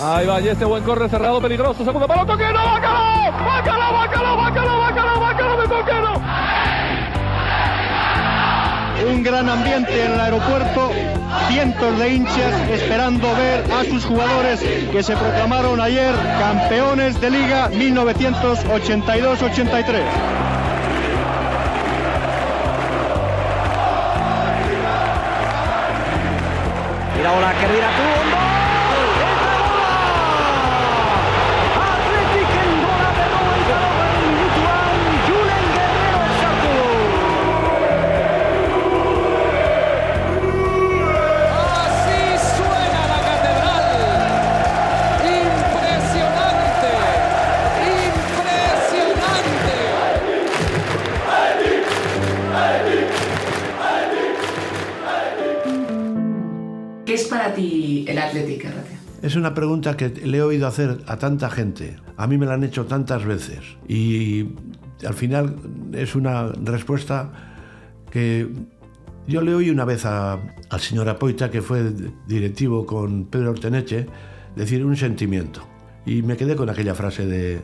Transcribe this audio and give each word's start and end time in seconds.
Ahí 0.00 0.26
va, 0.26 0.40
y 0.40 0.46
este 0.46 0.64
buen 0.64 0.84
corre 0.84 1.08
cerrado, 1.08 1.40
peligroso. 1.40 1.84
Segundo 1.84 2.06
palo, 2.06 2.24
Toquero, 2.24 2.54
bácalo, 2.54 3.32
bácalo, 3.44 3.92
bácalo, 3.92 4.36
bácalo, 4.36 4.78
bácalo, 4.78 5.20
bácalo 5.20 5.60
de 5.60 5.66
Toquero. 5.68 6.12
Un 9.10 9.24
gran 9.24 9.48
ambiente 9.48 10.04
en 10.04 10.12
el 10.12 10.20
aeropuerto, 10.20 10.92
cientos 11.48 11.98
de 11.98 12.14
hinchas 12.14 12.54
esperando 12.70 13.34
ver 13.34 13.64
a 13.72 13.82
sus 13.84 14.04
jugadores 14.04 14.60
que 14.60 15.02
se 15.02 15.16
proclamaron 15.16 15.80
ayer 15.80 16.14
campeones 16.38 17.20
de 17.20 17.30
Liga 17.30 17.68
1982-83. 17.70 20.02
Mira 27.16 27.32
bola 27.32 27.52
que 27.52 27.66
mira 27.66 27.88
tú, 27.96 28.02
Es 59.22 59.34
una 59.36 59.52
pregunta 59.54 59.96
que 59.96 60.08
le 60.10 60.38
he 60.38 60.42
oído 60.42 60.66
hacer 60.66 61.02
a 61.06 61.16
tanta 61.16 61.50
gente. 61.50 61.96
A 62.16 62.26
mí 62.26 62.38
me 62.38 62.46
la 62.46 62.54
han 62.54 62.62
hecho 62.64 62.86
tantas 62.86 63.24
veces. 63.24 63.60
Y 63.88 64.50
al 65.06 65.14
final 65.14 65.56
es 65.92 66.14
una 66.14 66.48
respuesta 66.62 67.30
que 68.10 68.48
yo 69.26 69.40
le 69.42 69.54
oí 69.54 69.70
una 69.70 69.84
vez 69.84 70.06
a- 70.06 70.38
al 70.70 70.80
señor 70.80 71.08
Apoita, 71.08 71.50
que 71.50 71.62
fue 71.62 71.92
directivo 72.26 72.86
con 72.86 73.24
Pedro 73.26 73.50
Orteneche, 73.50 74.06
decir 74.54 74.84
un 74.84 74.96
sentimiento. 74.96 75.62
Y 76.06 76.22
me 76.22 76.36
quedé 76.36 76.54
con 76.56 76.70
aquella 76.70 76.94
frase 76.94 77.26
de, 77.26 77.60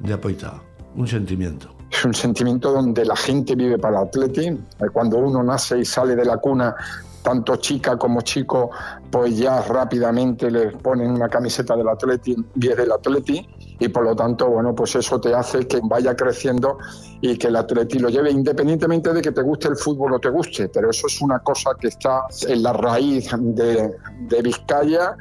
de 0.00 0.12
Apoita, 0.12 0.60
un 0.96 1.06
sentimiento. 1.06 1.74
Es 1.90 2.04
un 2.04 2.14
sentimiento 2.14 2.72
donde 2.72 3.04
la 3.04 3.16
gente 3.16 3.54
vive 3.54 3.78
para 3.78 4.00
el 4.02 4.08
Atleti. 4.08 4.58
Cuando 4.92 5.18
uno 5.18 5.42
nace 5.42 5.78
y 5.80 5.84
sale 5.84 6.14
de 6.16 6.24
la 6.24 6.36
cuna, 6.36 6.74
tanto 7.22 7.56
chica 7.56 7.96
como 7.96 8.22
chico, 8.22 8.70
pues 9.10 9.36
ya 9.38 9.62
rápidamente 9.62 10.50
le 10.50 10.72
ponen 10.72 11.10
una 11.10 11.28
camiseta 11.28 11.76
del 11.76 11.88
Atleti 11.88 12.36
del 12.54 12.92
Atleti. 12.92 13.46
Y 13.78 13.88
por 13.88 14.04
lo 14.04 14.14
tanto, 14.14 14.48
bueno, 14.50 14.74
pues 14.74 14.94
eso 14.96 15.18
te 15.20 15.34
hace 15.34 15.66
que 15.66 15.80
vaya 15.82 16.14
creciendo 16.14 16.78
y 17.22 17.38
que 17.38 17.46
el 17.46 17.56
Atleti 17.56 17.98
lo 17.98 18.10
lleve, 18.10 18.30
independientemente 18.30 19.12
de 19.12 19.22
que 19.22 19.32
te 19.32 19.40
guste 19.40 19.68
el 19.68 19.76
fútbol 19.76 20.14
o 20.14 20.18
te 20.18 20.28
guste. 20.28 20.68
Pero 20.68 20.90
eso 20.90 21.06
es 21.06 21.20
una 21.22 21.38
cosa 21.38 21.70
que 21.80 21.88
está 21.88 22.24
en 22.46 22.62
la 22.62 22.74
raíz 22.74 23.30
de, 23.38 23.94
de 24.28 24.42
Vizcaya, 24.42 25.16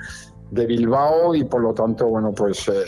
de 0.51 0.65
Bilbao, 0.65 1.35
y 1.35 1.45
por 1.45 1.61
lo 1.61 1.73
tanto, 1.73 2.07
bueno, 2.07 2.33
pues 2.33 2.67
eh, 2.67 2.83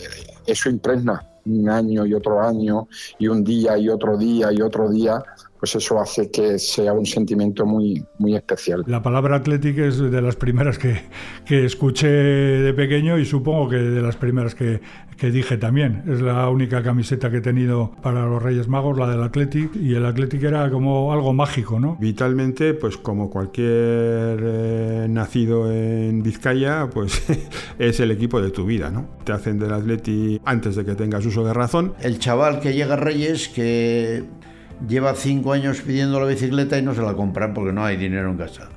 eso 0.45 0.69
impregna 0.69 1.25
un 1.45 1.69
año 1.69 2.05
y 2.05 2.13
otro 2.13 2.41
año, 2.41 2.87
y 3.17 3.27
un 3.27 3.43
día 3.43 3.77
y 3.77 3.89
otro 3.89 4.17
día 4.17 4.51
y 4.51 4.61
otro 4.61 4.89
día, 4.89 5.23
pues 5.61 5.75
eso 5.75 6.01
hace 6.01 6.31
que 6.31 6.57
sea 6.57 6.91
un 6.91 7.05
sentimiento 7.05 7.67
muy, 7.67 8.03
muy 8.17 8.35
especial. 8.35 8.83
La 8.87 9.03
palabra 9.03 9.35
Athletic 9.35 9.77
es 9.77 9.99
de 9.99 10.19
las 10.19 10.35
primeras 10.35 10.79
que, 10.79 11.03
que 11.45 11.65
escuché 11.65 12.07
de 12.07 12.73
pequeño 12.73 13.19
y 13.19 13.25
supongo 13.25 13.69
que 13.69 13.75
de 13.75 14.01
las 14.01 14.15
primeras 14.15 14.55
que, 14.55 14.81
que 15.17 15.29
dije 15.29 15.57
también. 15.57 16.01
Es 16.09 16.19
la 16.19 16.49
única 16.49 16.81
camiseta 16.81 17.29
que 17.29 17.37
he 17.37 17.41
tenido 17.41 17.91
para 18.01 18.25
los 18.25 18.41
Reyes 18.41 18.67
Magos, 18.67 18.97
la 18.97 19.07
del 19.07 19.21
Athletic, 19.21 19.75
y 19.75 19.93
el 19.93 20.03
Athletic 20.03 20.41
era 20.41 20.67
como 20.71 21.13
algo 21.13 21.31
mágico, 21.31 21.79
¿no? 21.79 21.95
Vitalmente, 21.97 22.73
pues 22.73 22.97
como 22.97 23.29
cualquier 23.29 24.39
eh, 24.41 25.05
nacido 25.07 25.71
en 25.71 26.23
Vizcaya, 26.23 26.89
pues 26.91 27.21
es 27.77 27.99
el 27.99 28.09
equipo 28.09 28.41
de 28.41 28.49
tu 28.49 28.65
vida, 28.65 28.89
¿no? 28.89 29.09
Te 29.23 29.31
hacen 29.31 29.59
del 29.59 29.73
Atleti 29.73 30.41
antes 30.43 30.75
de 30.75 30.85
que 30.85 30.95
tengas 30.95 31.23
uso 31.23 31.45
de 31.45 31.53
razón. 31.53 31.93
El 32.01 32.17
chaval 32.17 32.59
que 32.59 32.73
llega 32.73 32.95
a 32.95 32.97
Reyes 32.97 33.47
que 33.47 34.23
lleva 34.87 35.13
cinco 35.15 35.53
años 35.53 35.81
pidiendo 35.81 36.19
la 36.19 36.25
bicicleta 36.25 36.77
y 36.77 36.81
no 36.81 36.93
se 36.93 37.01
la 37.01 37.13
compran 37.13 37.53
porque 37.53 37.73
no 37.73 37.85
hay 37.85 37.97
dinero 37.97 38.29
en 38.29 38.37
casa. 38.37 38.69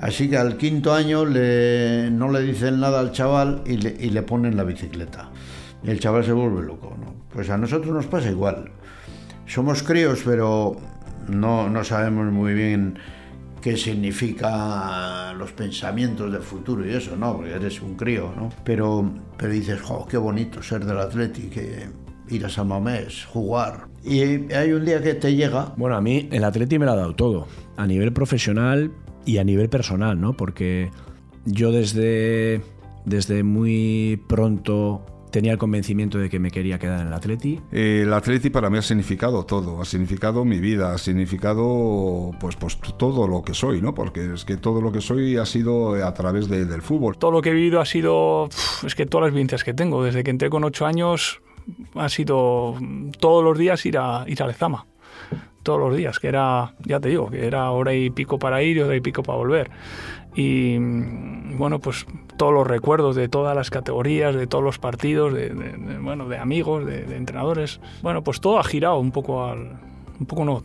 Así 0.00 0.30
que 0.30 0.36
al 0.36 0.56
quinto 0.56 0.92
año 0.92 1.24
no 1.24 2.30
le 2.30 2.42
dicen 2.42 2.80
nada 2.80 3.00
al 3.00 3.12
chaval 3.12 3.62
y 3.66 3.78
le, 3.78 3.96
y 3.98 4.10
le 4.10 4.22
ponen 4.22 4.56
la 4.56 4.64
bicicleta. 4.64 5.30
Y 5.82 5.90
el 5.90 5.98
chaval 5.98 6.24
se 6.24 6.32
vuelve 6.32 6.62
loco. 6.62 6.96
¿no? 6.98 7.14
Pues 7.32 7.50
a 7.50 7.58
nosotros 7.58 7.92
nos 7.92 8.06
pasa 8.06 8.30
igual. 8.30 8.70
Somos 9.46 9.82
críos, 9.82 10.22
pero 10.24 10.76
no, 11.28 11.68
no 11.68 11.84
sabemos 11.84 12.32
muy 12.32 12.54
bien 12.54 12.98
qué 13.60 13.76
significa 13.76 15.32
los 15.34 15.52
pensamientos 15.52 16.32
del 16.32 16.42
futuro 16.42 16.86
y 16.86 16.94
eso, 16.94 17.16
¿no? 17.16 17.36
Porque 17.36 17.54
eres 17.54 17.80
un 17.80 17.96
crío, 17.96 18.32
¿no? 18.36 18.50
Pero, 18.64 19.10
pero 19.36 19.52
dices, 19.52 19.80
jo, 19.80 20.06
qué 20.06 20.16
bonito 20.16 20.62
ser 20.62 20.84
del 20.84 20.98
Atleti, 20.98 21.48
que 21.48 21.88
ir 22.30 22.44
a 22.44 22.48
San 22.48 22.68
Mamés, 22.68 23.24
jugar. 23.26 23.86
Y 24.04 24.20
hay 24.52 24.72
un 24.72 24.84
día 24.84 25.02
que 25.02 25.14
te 25.14 25.34
llega 25.34 25.74
Bueno, 25.76 25.96
a 25.96 26.00
mí 26.00 26.28
el 26.32 26.44
Atleti 26.44 26.78
me 26.78 26.86
lo 26.86 26.92
ha 26.92 26.96
dado 26.96 27.14
todo, 27.14 27.46
a 27.76 27.86
nivel 27.86 28.12
profesional 28.12 28.90
y 29.26 29.38
a 29.38 29.44
nivel 29.44 29.68
personal, 29.68 30.20
¿no? 30.20 30.32
Porque 30.34 30.90
yo 31.44 31.72
desde, 31.72 32.62
desde 33.04 33.42
muy 33.42 34.20
pronto 34.28 35.04
tenía 35.30 35.52
el 35.52 35.58
convencimiento 35.58 36.16
de 36.16 36.30
que 36.30 36.38
me 36.38 36.50
quería 36.50 36.78
quedar 36.78 37.00
en 37.02 37.08
el 37.08 37.12
Atleti. 37.12 37.60
El 37.70 38.10
Atleti 38.14 38.48
para 38.48 38.70
mí 38.70 38.78
ha 38.78 38.82
significado 38.82 39.44
todo, 39.44 39.82
ha 39.82 39.84
significado 39.84 40.42
mi 40.46 40.58
vida, 40.58 40.94
ha 40.94 40.98
significado 40.98 42.30
pues, 42.40 42.56
pues 42.56 42.78
todo 42.96 43.28
lo 43.28 43.42
que 43.42 43.52
soy, 43.52 43.82
¿no? 43.82 43.94
Porque 43.94 44.32
es 44.32 44.44
que 44.46 44.56
todo 44.56 44.80
lo 44.80 44.90
que 44.92 45.00
soy 45.02 45.36
ha 45.36 45.44
sido 45.44 45.94
a 46.04 46.14
través 46.14 46.48
de- 46.48 46.64
del 46.64 46.80
fútbol. 46.82 47.18
Todo 47.18 47.30
lo 47.30 47.42
que 47.42 47.50
he 47.50 47.52
vivido 47.52 47.80
ha 47.80 47.84
sido, 47.84 48.48
es 48.86 48.94
que 48.94 49.04
todas 49.04 49.26
las 49.26 49.34
vivencias 49.34 49.64
que 49.64 49.74
tengo, 49.74 50.02
desde 50.02 50.24
que 50.24 50.30
entré 50.30 50.48
con 50.48 50.64
ocho 50.64 50.86
años, 50.86 51.42
ha 51.94 52.08
sido 52.08 52.76
todos 53.20 53.42
los 53.44 53.58
días 53.58 53.84
ir 53.86 53.98
a, 53.98 54.24
ir 54.26 54.42
a 54.42 54.46
Lezama. 54.46 54.86
Todos 55.62 55.80
los 55.80 55.96
días, 55.96 56.18
que 56.18 56.28
era, 56.28 56.72
ya 56.86 56.98
te 56.98 57.10
digo, 57.10 57.28
que 57.30 57.46
era 57.46 57.70
hora 57.72 57.92
y 57.92 58.08
pico 58.10 58.38
para 58.38 58.62
ir 58.62 58.78
y 58.78 58.80
hora 58.80 58.96
y 58.96 59.00
pico 59.00 59.22
para 59.22 59.36
volver. 59.38 59.70
Y 60.34 60.78
bueno, 60.78 61.78
pues 61.80 62.06
todos 62.38 62.54
los 62.54 62.66
recuerdos 62.66 63.16
de 63.16 63.28
todas 63.28 63.54
las 63.56 63.68
categorías, 63.70 64.34
de 64.34 64.46
todos 64.46 64.62
los 64.64 64.78
partidos, 64.78 65.34
de, 65.34 65.50
de- 65.50 65.72
de, 65.76 65.98
bueno, 65.98 66.28
de 66.28 66.38
amigos, 66.38 66.86
de, 66.86 67.04
de 67.04 67.16
entrenadores. 67.16 67.80
Bueno, 68.02 68.22
pues 68.22 68.40
todo 68.40 68.58
ha 68.58 68.64
girado 68.64 68.98
un 68.98 69.10
poco 69.10 69.44
al. 69.44 69.72
Un 70.18 70.26
poco 70.26 70.44
no. 70.44 70.62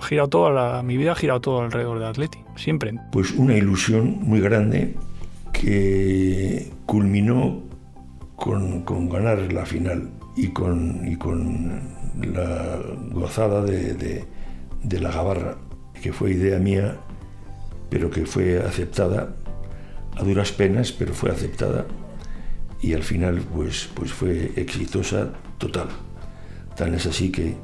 Ha 0.00 0.04
girado 0.06 0.28
toda 0.28 0.50
la, 0.50 0.82
mi 0.82 0.96
vida 0.96 1.12
ha 1.12 1.16
girado 1.16 1.40
todo 1.40 1.60
alrededor 1.60 1.98
de 1.98 2.06
Atleti, 2.06 2.38
siempre. 2.56 2.94
Pues 3.10 3.32
una 3.32 3.54
ilusión 3.56 4.18
muy 4.22 4.40
grande 4.40 4.94
que 5.52 6.70
culminó 6.86 7.60
con, 8.36 8.82
con 8.82 9.08
ganar 9.10 9.52
la 9.52 9.66
final 9.66 10.08
y 10.36 10.48
con, 10.48 11.06
y 11.06 11.16
con 11.16 11.80
la 12.34 12.80
gozada 13.10 13.62
de, 13.64 13.94
de- 13.94 15.00
la 15.00 15.10
gabarra, 15.10 15.58
que 16.02 16.12
fue 16.12 16.32
idea 16.32 16.58
mía, 16.58 16.98
pero 17.90 18.10
que 18.10 18.26
fue 18.26 18.58
aceptada 18.58 19.34
a 20.16 20.22
duras 20.24 20.52
penas, 20.52 20.92
pero 20.92 21.14
fue 21.14 21.30
aceptada 21.30 21.86
y 22.80 22.94
al 22.94 23.02
final 23.02 23.40
pues, 23.54 23.88
pues 23.94 24.12
fue 24.12 24.52
exitosa 24.56 25.32
total. 25.58 25.88
Tan 26.76 26.94
es 26.94 27.06
así 27.06 27.30
que, 27.30 27.54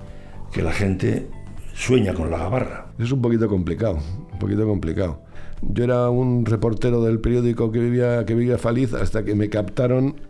que 0.53 0.63
la 0.63 0.73
gente 0.73 1.29
sueña 1.75 2.15
con 2.15 2.31
la 2.31 2.39
gabarra. 2.39 2.93
Es 2.99 3.11
un 3.11 3.21
poquito 3.21 3.49
complicado, 3.49 3.99
un 4.33 4.39
poquito 4.39 4.67
complicado. 4.67 5.23
Yo 5.63 5.85
era 5.85 6.09
un 6.09 6.47
reportero 6.47 7.03
del 7.03 7.21
periódico 7.21 7.73
que 7.73 7.81
vivía, 7.81 8.25
que 8.25 8.35
vivía 8.35 8.59
Faliz 8.59 8.95
hasta 8.95 9.25
que 9.25 9.35
me 9.35 9.49
captaron 9.49 10.21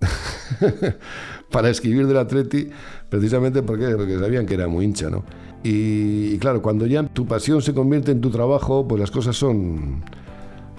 para 1.50 1.70
escribir 1.70 2.06
del 2.06 2.18
Atleti, 2.18 2.68
precisamente 3.08 3.62
porque, 3.62 3.88
porque 3.96 4.18
sabían 4.18 4.46
que 4.46 4.54
era 4.54 4.68
muy 4.68 4.84
hincha, 4.84 5.10
¿no? 5.10 5.24
Y, 5.62 6.34
y 6.34 6.38
claro, 6.38 6.62
cuando 6.62 6.86
ya 6.86 7.02
tu 7.02 7.26
pasión 7.26 7.62
se 7.62 7.74
convierte 7.74 8.12
en 8.12 8.20
tu 8.20 8.30
trabajo, 8.30 8.86
pues 8.86 9.00
las 9.00 9.10
cosas 9.10 9.36
son, 9.36 10.04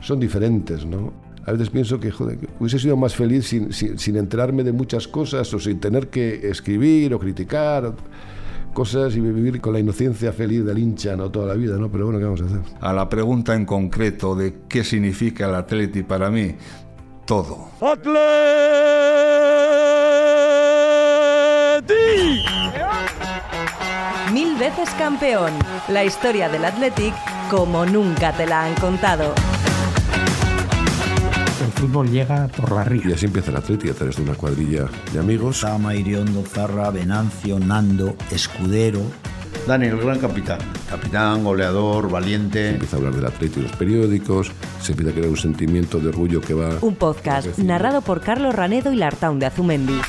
son 0.01 0.19
diferentes, 0.19 0.86
¿no? 0.86 1.13
A 1.45 1.51
veces 1.51 1.69
pienso 1.69 2.00
que, 2.00 2.12
joder, 2.12 2.38
que 2.38 2.48
hubiese 2.60 2.80
sido 2.80 2.95
más 2.95 3.16
feliz 3.16 3.48
sin, 3.48 3.74
sin, 3.74 3.98
sin 3.98 4.16
enterarme 4.18 4.63
de 4.63 4.71
muchas 4.71 5.07
cosas 5.07 5.51
o 5.54 5.60
sin 5.60 5.80
tener 5.80 6.10
que 6.10 6.48
escribir 6.50 7.13
o 7.13 7.19
criticar 7.19 7.95
cosas 8.74 9.15
y 9.15 9.19
vivir 9.19 9.60
con 9.60 9.74
la 9.74 9.80
inocencia 9.80 10.31
feliz 10.31 10.63
del 10.63 10.77
hincha 10.77 11.15
no 11.15 11.31
toda 11.31 11.48
la 11.48 11.54
vida, 11.56 11.77
¿no? 11.77 11.92
Pero 11.92 12.06
bueno, 12.06 12.19
¿qué 12.19 12.25
vamos 12.25 12.42
a 12.42 12.45
hacer? 12.45 12.60
A 12.80 12.94
la 12.94 13.10
pregunta 13.10 13.56
en 13.56 13.65
concreto 13.65 14.36
de 14.36 14.60
qué 14.68 14.83
significa 14.83 15.48
el 15.48 15.56
Atleti 15.56 16.04
para 16.04 16.30
mí, 16.30 16.56
todo. 17.29 17.69
Mil 24.33 24.57
veces 24.57 24.89
campeón. 24.97 25.53
La 25.89 26.03
historia 26.03 26.49
del 26.49 26.65
Athletic 26.65 27.13
como 27.51 27.85
nunca 27.85 28.31
te 28.33 28.47
la 28.47 28.63
han 28.63 28.73
contado. 28.75 29.35
fútbol 31.75 32.09
llega 32.09 32.47
por 32.47 32.71
la 32.71 32.83
ría. 32.83 33.09
Y 33.09 33.13
así 33.13 33.27
empieza 33.27 33.51
el 33.51 33.57
Atleti 33.57 33.89
a 33.89 33.93
través 33.93 34.15
de 34.15 34.23
una 34.23 34.33
cuadrilla 34.33 34.89
de 35.13 35.19
amigos. 35.19 35.59
Sama, 35.59 35.93
Iriondo, 35.93 36.43
Zarra, 36.43 36.89
Venancio, 36.89 37.59
Nando, 37.59 38.15
Escudero. 38.31 39.01
Dani, 39.69 39.86
el 39.86 40.00
gran 40.00 40.18
capitán. 40.18 40.57
Capitán, 40.89 41.44
goleador, 41.44 42.10
valiente. 42.10 42.69
Se 42.69 42.69
empieza 42.71 42.95
a 42.95 42.98
hablar 42.98 43.13
del 43.13 43.25
Atleti 43.27 43.60
en 43.60 43.68
los 43.68 43.75
periódicos, 43.75 44.51
se 44.81 44.94
empieza 44.94 45.12
a 45.12 45.13
crear 45.13 45.30
un 45.30 45.38
sentimiento 45.38 46.00
de 46.00 46.10
orgullo 46.10 46.42
que 46.42 46.56
va... 46.56 46.80
Un 46.81 46.95
podcast 46.95 47.56
narrado 47.60 48.01
por 48.01 48.19
Carlos 48.19 48.56
Ranedo 48.56 48.92
y 48.92 48.95
Lartaun 48.95 49.38
de 49.38 49.45
Azumendi. 49.45 50.01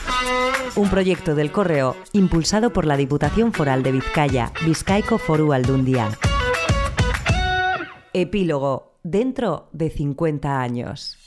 Un 0.77 0.89
proyecto 0.89 1.35
del 1.35 1.53
Correo 1.53 1.95
impulsado 2.13 2.73
por 2.73 2.87
la 2.87 2.97
Diputación 2.97 3.53
Foral 3.53 3.83
de 3.83 3.93
Vizcaya, 3.93 4.51
Vizcaico 4.65 5.19
Foru 5.19 5.53
Aldundia. 5.53 6.09
Epílogo, 8.15 8.95
dentro 9.03 9.69
de 9.73 9.91
50 9.91 10.59
años. 10.59 11.19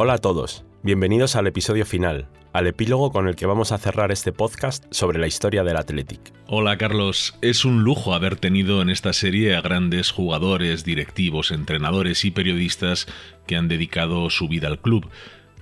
Hola 0.00 0.14
a 0.14 0.18
todos, 0.18 0.64
bienvenidos 0.82 1.34
al 1.34 1.46
episodio 1.46 1.84
final, 1.84 2.28
al 2.52 2.66
epílogo 2.66 3.10
con 3.10 3.26
el 3.28 3.36
que 3.36 3.46
vamos 3.46 3.72
a 3.72 3.78
cerrar 3.78 4.12
este 4.12 4.32
podcast 4.32 4.84
sobre 4.90 5.18
la 5.18 5.26
historia 5.26 5.64
del 5.64 5.76
Athletic. 5.76 6.32
Hola 6.46 6.78
Carlos, 6.78 7.36
es 7.42 7.64
un 7.64 7.82
lujo 7.82 8.14
haber 8.14 8.36
tenido 8.36 8.80
en 8.80 8.90
esta 8.90 9.12
serie 9.12 9.56
a 9.56 9.60
grandes 9.60 10.12
jugadores, 10.12 10.84
directivos, 10.84 11.50
entrenadores 11.50 12.24
y 12.24 12.30
periodistas 12.30 13.06
que 13.46 13.56
han 13.56 13.68
dedicado 13.68 14.30
su 14.30 14.48
vida 14.48 14.68
al 14.68 14.80
club. 14.80 15.10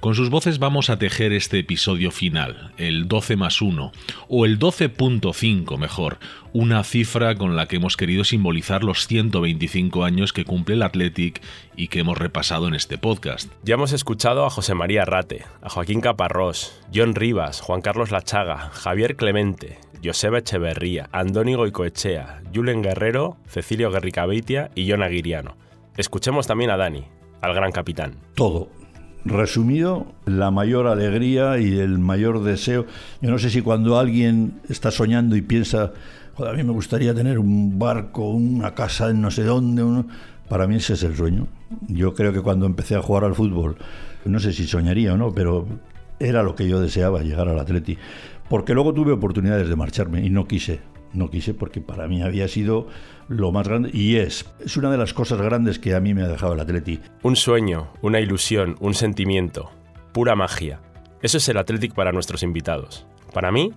Con 0.00 0.14
sus 0.14 0.30
voces 0.30 0.58
vamos 0.58 0.90
a 0.90 0.98
tejer 0.98 1.32
este 1.32 1.58
episodio 1.58 2.10
final, 2.10 2.72
el 2.76 3.08
12 3.08 3.36
más 3.36 3.62
1, 3.62 3.92
o 4.28 4.44
el 4.44 4.58
12.5 4.58 5.78
mejor, 5.78 6.18
una 6.52 6.84
cifra 6.84 7.34
con 7.34 7.56
la 7.56 7.66
que 7.66 7.76
hemos 7.76 7.96
querido 7.96 8.22
simbolizar 8.22 8.84
los 8.84 9.06
125 9.06 10.04
años 10.04 10.32
que 10.32 10.44
cumple 10.44 10.74
el 10.74 10.82
Athletic 10.82 11.40
y 11.76 11.88
que 11.88 12.00
hemos 12.00 12.18
repasado 12.18 12.68
en 12.68 12.74
este 12.74 12.98
podcast. 12.98 13.50
Ya 13.64 13.74
hemos 13.74 13.92
escuchado 13.92 14.44
a 14.44 14.50
José 14.50 14.74
María 14.74 15.04
Rate, 15.06 15.44
a 15.62 15.70
Joaquín 15.70 16.00
Caparrós, 16.00 16.78
John 16.94 17.14
Rivas, 17.14 17.60
Juan 17.60 17.80
Carlos 17.80 18.10
Lachaga, 18.10 18.70
Javier 18.72 19.16
Clemente, 19.16 19.78
Joseba 20.04 20.38
Echeverría, 20.38 21.08
Andónigo 21.10 21.60
Goicoechea, 21.60 22.42
Julen 22.54 22.82
Guerrero, 22.82 23.38
Cecilio 23.48 23.90
Guerricabeitia 23.90 24.70
y 24.74 24.90
John 24.90 25.02
Aguiriano. 25.02 25.56
Escuchemos 25.96 26.46
también 26.46 26.70
a 26.70 26.76
Dani, 26.76 27.06
al 27.40 27.54
gran 27.54 27.72
capitán. 27.72 28.16
Todo. 28.34 28.75
Resumido, 29.26 30.06
la 30.24 30.50
mayor 30.50 30.86
alegría 30.86 31.58
y 31.58 31.78
el 31.78 31.98
mayor 31.98 32.42
deseo. 32.42 32.86
Yo 33.20 33.30
no 33.30 33.38
sé 33.38 33.50
si 33.50 33.62
cuando 33.62 33.98
alguien 33.98 34.60
está 34.68 34.90
soñando 34.90 35.36
y 35.36 35.42
piensa, 35.42 35.92
Joder, 36.36 36.52
a 36.52 36.56
mí 36.56 36.62
me 36.62 36.72
gustaría 36.72 37.14
tener 37.14 37.38
un 37.38 37.78
barco, 37.78 38.28
una 38.28 38.74
casa 38.74 39.08
en 39.08 39.22
no 39.22 39.30
sé 39.30 39.42
dónde, 39.42 39.82
uno... 39.82 40.06
para 40.50 40.66
mí 40.66 40.76
ese 40.76 40.92
es 40.92 41.02
el 41.02 41.16
sueño. 41.16 41.48
Yo 41.88 42.12
creo 42.12 42.30
que 42.30 42.42
cuando 42.42 42.66
empecé 42.66 42.94
a 42.94 43.00
jugar 43.00 43.24
al 43.24 43.34
fútbol, 43.34 43.76
no 44.26 44.38
sé 44.38 44.52
si 44.52 44.66
soñaría 44.66 45.14
o 45.14 45.16
no, 45.16 45.32
pero 45.32 45.66
era 46.20 46.42
lo 46.42 46.54
que 46.54 46.68
yo 46.68 46.78
deseaba, 46.78 47.22
llegar 47.22 47.48
al 47.48 47.58
Atleti. 47.58 47.96
Porque 48.50 48.74
luego 48.74 48.92
tuve 48.92 49.12
oportunidades 49.12 49.66
de 49.66 49.76
marcharme 49.76 50.26
y 50.26 50.28
no 50.28 50.46
quise. 50.46 50.80
No 51.16 51.30
quise 51.30 51.54
porque 51.54 51.80
para 51.80 52.08
mí 52.08 52.22
había 52.22 52.46
sido 52.46 52.88
lo 53.26 53.50
más 53.50 53.66
grande 53.66 53.88
y 53.90 54.16
es. 54.16 54.44
Es 54.62 54.76
una 54.76 54.90
de 54.90 54.98
las 54.98 55.14
cosas 55.14 55.40
grandes 55.40 55.78
que 55.78 55.94
a 55.94 56.00
mí 56.00 56.12
me 56.12 56.22
ha 56.22 56.28
dejado 56.28 56.52
el 56.52 56.60
Atleti. 56.60 57.00
Un 57.22 57.36
sueño, 57.36 57.88
una 58.02 58.20
ilusión, 58.20 58.76
un 58.80 58.92
sentimiento, 58.92 59.70
pura 60.12 60.36
magia. 60.36 60.82
Eso 61.22 61.38
es 61.38 61.48
el 61.48 61.56
Athletic 61.56 61.94
para 61.94 62.12
nuestros 62.12 62.42
invitados. 62.42 63.06
Para 63.32 63.50
mí, 63.50 63.72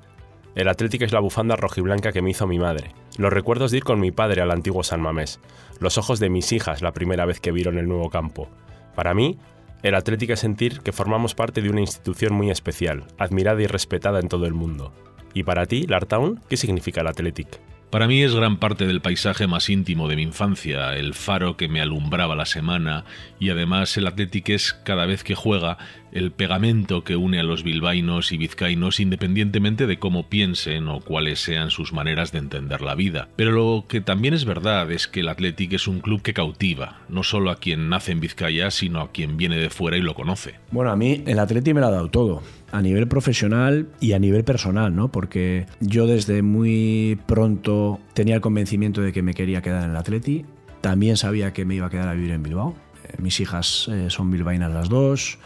el 0.56 0.68
Athletic 0.68 1.03
es 1.03 1.13
la 1.13 1.21
bufanda 1.21 1.56
rojiblanca 1.56 2.12
que 2.12 2.21
me 2.21 2.31
hizo 2.31 2.45
mi 2.45 2.59
madre. 2.59 2.94
Los 3.18 3.31
recuerdos 3.31 3.71
de 3.71 3.77
ir 3.77 3.83
con 3.86 4.01
mi 4.01 4.12
padre 4.12 4.41
al 4.41 4.51
antiguo 4.51 4.83
San 4.83 5.00
Mamés. 5.00 5.39
Los 5.80 5.97
ojos 5.97 6.19
de 6.19 6.30
mis 6.30 6.51
hijas 6.51 6.81
la 6.81 6.91
primera 6.91 7.25
vez 7.25 7.39
que 7.39 7.53
vieron 7.53 7.77
el 7.77 7.88
nuevo 7.88 8.09
campo. 8.09 8.50
Para 8.95 9.13
mí, 9.13 9.39
el 9.81 9.95
Athletic 9.95 10.31
es 10.31 10.41
sentir 10.41 10.81
que 10.81 10.91
formamos 10.91 11.36
parte 11.36 11.62
de 11.62 11.69
una 11.69 11.80
institución 11.80 12.33
muy 12.33 12.51
especial, 12.51 13.06
admirada 13.18 13.62
y 13.62 13.68
respetada 13.68 14.19
en 14.19 14.27
todo 14.27 14.45
el 14.45 14.53
mundo. 14.53 14.91
¿Y 15.39 15.44
para 15.44 15.65
ti, 15.65 15.86
Lartown, 15.88 16.41
qué 16.50 16.57
significa 16.57 17.00
el 17.00 17.07
Athletic? 17.07 17.62
Para 17.89 18.09
mí 18.09 18.21
es 18.21 18.36
gran 18.36 18.57
parte 18.57 18.86
del 18.86 19.00
paisaje 19.00 19.47
más 19.47 19.69
íntimo 19.69 20.09
de 20.09 20.18
mi 20.18 20.24
infancia, 20.24 20.97
el 20.97 21.13
faro 21.13 21.56
que 21.56 21.69
me 21.69 21.80
alumbraba 21.80 22.36
la 22.36 22.45
semana 22.45 23.06
y 23.39 23.50
además 23.50 23.95
el 23.95 24.07
Athletic 24.07 24.50
es 24.50 24.74
cada 24.74 25.06
vez 25.06 25.24
que 25.24 25.36
juega 25.36 25.77
el 26.12 26.31
pegamento 26.31 27.06
que 27.06 27.15
une 27.15 27.39
a 27.39 27.44
los 27.44 27.63
bilbaínos 27.63 28.33
y 28.33 28.38
vizcaínos 28.38 29.00
independientemente 29.00 29.88
de 29.88 29.97
cómo 29.97 30.27
piensen 30.27 30.89
o 30.89 31.00
cuáles 31.00 31.39
sean 31.39 31.71
sus 31.71 31.94
maneras 31.94 32.33
de 32.33 32.39
entender 32.39 32.81
la 32.81 32.95
vida. 32.95 33.30
Pero 33.38 33.51
lo 33.51 33.86
que 33.88 34.01
también 34.01 34.33
es 34.33 34.44
verdad 34.44 34.91
es 34.91 35.07
que 35.07 35.21
el 35.21 35.30
Athletic 35.30 35.71
es 35.71 35.88
un 35.88 36.01
club 36.01 36.21
que 36.21 36.33
cautiva, 36.33 37.00
no 37.07 37.24
solo 37.24 37.50
a 37.50 37.56
quien 37.56 37.88
nace 37.88 38.12
en 38.12 38.19
Vizcaya, 38.19 38.71
sino 38.71 39.00
a 39.00 39.12
quien 39.13 39.38
viene 39.38 39.56
de 39.56 39.69
fuera 39.69 39.95
y 39.95 40.01
lo 40.01 40.15
conoce. 40.15 40.56
Bueno, 40.71 40.91
a 40.91 40.97
mí 40.97 41.24
el 41.25 41.39
Athletic 41.39 41.74
me 41.74 41.80
lo 41.80 41.88
ha 41.88 41.91
dado 41.91 42.09
todo 42.09 42.44
a 42.71 42.81
nivel 42.81 43.07
profesional 43.07 43.88
y 44.00 44.13
a 44.13 44.19
nivel 44.19 44.44
personal, 44.44 44.95
¿no? 44.95 45.12
Porque 45.12 45.66
yo 45.80 46.07
desde 46.07 46.42
muy 46.42 47.19
pronto 47.25 48.00
tenía 48.13 48.36
el 48.36 48.42
convencimiento 48.42 49.01
de 49.01 49.12
que 49.12 49.21
me 49.21 49.33
quería 49.33 49.62
quedar 49.62 49.83
en 49.83 49.92
el 49.92 49.98
Atleti. 49.98 50.45
También 50.81 51.18
sabía 51.18 51.54
que 51.54 51.66
me 51.66 51.75
iba 51.75 51.88
a 51.88 51.89
quedar 51.89 52.07
a 52.07 52.13
vivir 52.13 52.31
en 52.31 52.44
Bilbao. 52.44 52.75
Mis 53.18 53.39
hijas 53.39 53.88
eh, 53.92 54.10
son 54.10 54.31
bilbaínas 54.31 54.71
las 54.71 54.89
dos. 54.89 55.39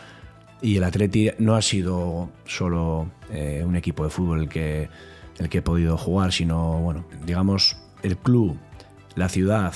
Y 0.61 0.77
el 0.77 0.83
Atleti 0.83 1.31
no 1.39 1.55
ha 1.55 1.61
sido 1.61 2.29
solo 2.45 3.09
eh, 3.31 3.63
un 3.65 3.75
equipo 3.75 4.03
de 4.03 4.09
fútbol 4.09 4.41
el 4.43 4.49
que, 4.49 4.89
el 5.37 5.49
que 5.49 5.57
he 5.57 5.61
podido 5.61 5.97
jugar, 5.97 6.31
sino, 6.31 6.79
bueno, 6.79 7.05
digamos, 7.25 7.77
el 8.01 8.17
club, 8.17 8.57
la 9.15 9.27
ciudad, 9.27 9.73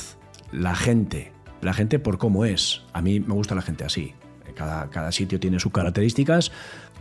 la 0.51 0.75
gente. 0.75 1.33
La 1.61 1.73
gente 1.73 1.99
por 1.99 2.17
cómo 2.17 2.45
es. 2.45 2.83
A 2.93 3.01
mí 3.01 3.19
me 3.19 3.33
gusta 3.33 3.55
la 3.55 3.61
gente 3.61 3.83
así. 3.83 4.13
Cada, 4.55 4.89
cada 4.89 5.11
sitio 5.11 5.39
tiene 5.39 5.59
sus 5.59 5.71
características, 5.71 6.51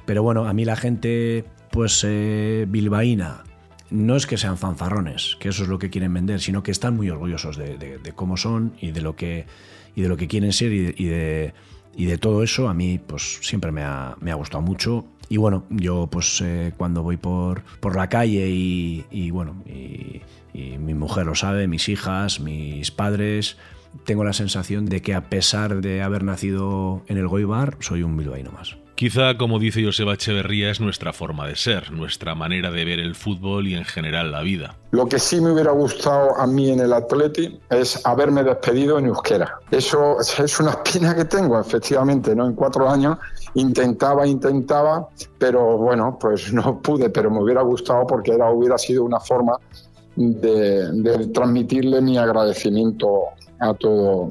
pero 0.07 0.23
bueno, 0.23 0.47
a 0.47 0.53
mí 0.55 0.65
la 0.65 0.77
gente, 0.77 1.45
pues 1.71 2.03
eh, 2.07 2.65
bilbaína, 2.69 3.43
no 3.91 4.17
es 4.17 4.27
que 4.27 4.39
sean 4.39 4.57
fanfarrones, 4.57 5.37
que 5.39 5.51
eso 5.51 5.65
es 5.65 5.69
lo 5.69 5.79
que 5.79 5.91
quieren 5.91 6.15
vender, 6.15 6.41
sino 6.41 6.63
que 6.63 6.71
están 6.71 6.97
muy 6.97 7.11
orgullosos 7.11 7.57
de, 7.57 8.01
cómo 8.15 8.37
son 8.37 8.73
y 8.81 8.93
de 8.93 9.03
lo 9.03 9.17
que, 9.17 9.47
y 9.95 10.03
de 10.03 10.09
lo 10.09 10.17
que 10.17 10.29
quieren 10.29 10.53
ser 10.53 10.73
y 10.73 11.05
de, 11.05 12.19
todo 12.19 12.43
eso. 12.43 12.69
A 12.69 12.75
mí, 12.75 12.99
pues 13.05 13.39
siempre 13.43 13.73
me 13.73 13.83
ha, 13.83 14.35
gustado 14.37 14.63
mucho. 14.63 15.05
Y 15.29 15.39
bueno, 15.39 15.65
yo 15.71 16.07
pues 16.07 16.41
eh, 16.41 16.73
cuando 16.77 17.03
voy 17.03 17.17
por, 17.17 17.63
por 17.81 17.97
la 17.97 18.09
calle 18.09 18.49
y, 18.49 19.31
bueno, 19.33 19.57
y 19.67 20.79
mi 20.79 20.95
mujer 20.95 21.27
lo 21.27 21.35
sabe, 21.35 21.67
mis 21.67 21.89
hijas, 21.89 22.39
mis 22.39 22.93
padres, 22.93 23.57
tengo 24.05 24.25
la 24.25 24.33
sensación 24.33 24.87
de 24.87 25.03
que 25.03 25.15
a 25.15 25.29
pesar 25.29 25.81
de 25.81 26.03
haber 26.03 26.23
nacido 26.23 27.03
en 27.09 27.19
el 27.19 27.29
Goibar, 27.29 27.77
soy 27.81 28.03
un 28.03 28.17
bilbaíno 28.17 28.53
más. 28.53 28.77
Quizá, 28.97 29.37
como 29.37 29.59
dice 29.59 29.85
Joseba 29.85 30.15
Echeverría, 30.15 30.71
es 30.71 30.81
nuestra 30.81 31.13
forma 31.13 31.47
de 31.47 31.55
ser, 31.55 31.93
nuestra 31.93 32.35
manera 32.35 32.71
de 32.71 32.83
ver 32.83 32.99
el 32.99 33.15
fútbol 33.15 33.69
y 33.69 33.75
en 33.75 33.85
general 33.85 34.33
la 34.33 34.41
vida. 34.41 34.75
Lo 34.91 35.07
que 35.07 35.19
sí 35.19 35.39
me 35.39 35.53
hubiera 35.53 35.71
gustado 35.73 36.35
a 36.35 36.47
mí 36.47 36.71
en 36.71 36.81
el 36.81 36.95
Atleti 36.95 37.61
es 37.69 38.01
haberme 38.07 38.43
despedido 38.43 38.99
en 38.99 39.05
euskera. 39.05 39.61
Eso 39.71 40.17
es 40.19 40.61
una 40.61 40.71
espina 40.71 41.15
que 41.15 41.27
tengo, 41.27 41.61
efectivamente, 41.61 42.35
¿no? 42.35 42.47
En 42.47 42.55
cuatro 42.55 42.89
años 42.89 43.19
intentaba, 43.53 44.27
intentaba, 44.27 45.07
pero 45.37 45.77
bueno, 45.77 46.17
pues 46.19 46.51
no 46.55 46.81
pude, 46.81 47.11
pero 47.11 47.31
me 47.31 47.43
hubiera 47.43 47.61
gustado 47.61 48.07
porque 48.07 48.33
era, 48.33 48.51
hubiera 48.51 48.79
sido 48.79 49.05
una 49.05 49.21
forma 49.21 49.59
de, 50.17 50.91
de 50.93 51.27
transmitirle 51.27 52.01
mi 52.01 52.17
agradecimiento 52.17 53.25
a 53.61 53.75
todo 53.75 54.31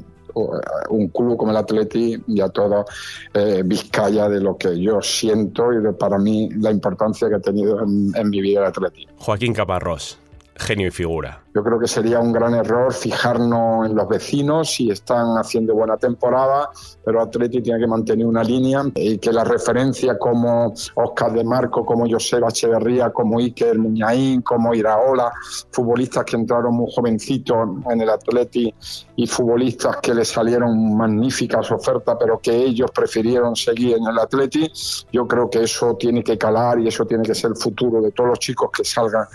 un 0.89 1.07
club 1.09 1.37
como 1.37 1.51
el 1.51 1.57
Atleti 1.57 2.21
y 2.27 2.41
a 2.41 2.49
toda 2.49 2.85
eh, 3.33 3.61
Vizcaya 3.65 4.29
de 4.29 4.41
lo 4.41 4.57
que 4.57 4.79
yo 4.79 5.01
siento 5.01 5.71
y 5.73 5.81
de 5.81 5.93
para 5.93 6.17
mí 6.17 6.49
la 6.57 6.71
importancia 6.71 7.29
que 7.29 7.35
ha 7.35 7.39
tenido 7.39 7.81
en, 7.81 8.11
en 8.15 8.29
mi 8.29 8.41
vida 8.41 8.59
el 8.59 8.65
Atleti. 8.67 9.07
Joaquín 9.17 9.53
Caparrós, 9.53 10.17
genio 10.55 10.87
y 10.87 10.91
figura. 10.91 11.41
Yo 11.53 11.63
creo 11.63 11.79
que 11.79 11.87
sería 11.87 12.19
un 12.19 12.33
gran 12.33 12.53
error 12.53 12.93
fijarnos 12.93 13.89
en 13.89 13.95
los 13.95 14.07
vecinos 14.07 14.73
si 14.73 14.89
están 14.89 15.37
haciendo 15.37 15.73
buena 15.73 15.97
temporada, 15.97 16.69
pero 17.03 17.21
Atleti 17.21 17.61
tiene 17.61 17.79
que 17.79 17.87
mantener 17.87 18.25
una 18.25 18.43
línea 18.43 18.83
y 18.95 19.17
que 19.17 19.31
la 19.31 19.43
referencia 19.43 20.17
como 20.17 20.73
Oscar 20.95 21.33
de 21.33 21.43
Marco, 21.43 21.85
como 21.85 22.09
Joseba 22.09 22.49
Echeverría, 22.49 23.11
como 23.11 23.39
Iker 23.39 23.77
Muñain, 23.77 24.41
como 24.41 24.73
Iraola, 24.73 25.31
futbolistas 25.71 26.25
que 26.25 26.35
entraron 26.35 26.73
muy 26.73 26.91
jovencitos 26.93 27.69
en 27.89 28.01
el 28.01 28.09
Atleti 28.09 28.73
y 29.15 29.27
futbolistas 29.27 29.97
que 29.97 30.13
les 30.13 30.29
salieron 30.29 30.95
magníficas 30.97 31.71
ofertas, 31.71 32.17
pero 32.19 32.39
que 32.39 32.53
ellos 32.53 32.91
prefirieron 32.91 33.55
seguir 33.55 33.97
en 33.97 34.07
el 34.07 34.19
Atleti, 34.19 34.71
yo 35.11 35.27
creo 35.27 35.49
que 35.49 35.63
eso 35.63 35.95
tiene 35.95 36.23
que 36.23 36.37
calar 36.37 36.79
y 36.79 36.87
eso 36.87 37.05
tiene 37.05 37.23
que 37.23 37.35
ser 37.35 37.51
el 37.51 37.57
futuro 37.57 38.01
de 38.01 38.11
todos 38.11 38.29
los 38.29 38.39
chicos 38.39 38.69
que 38.75 38.83
salgan 38.83 39.25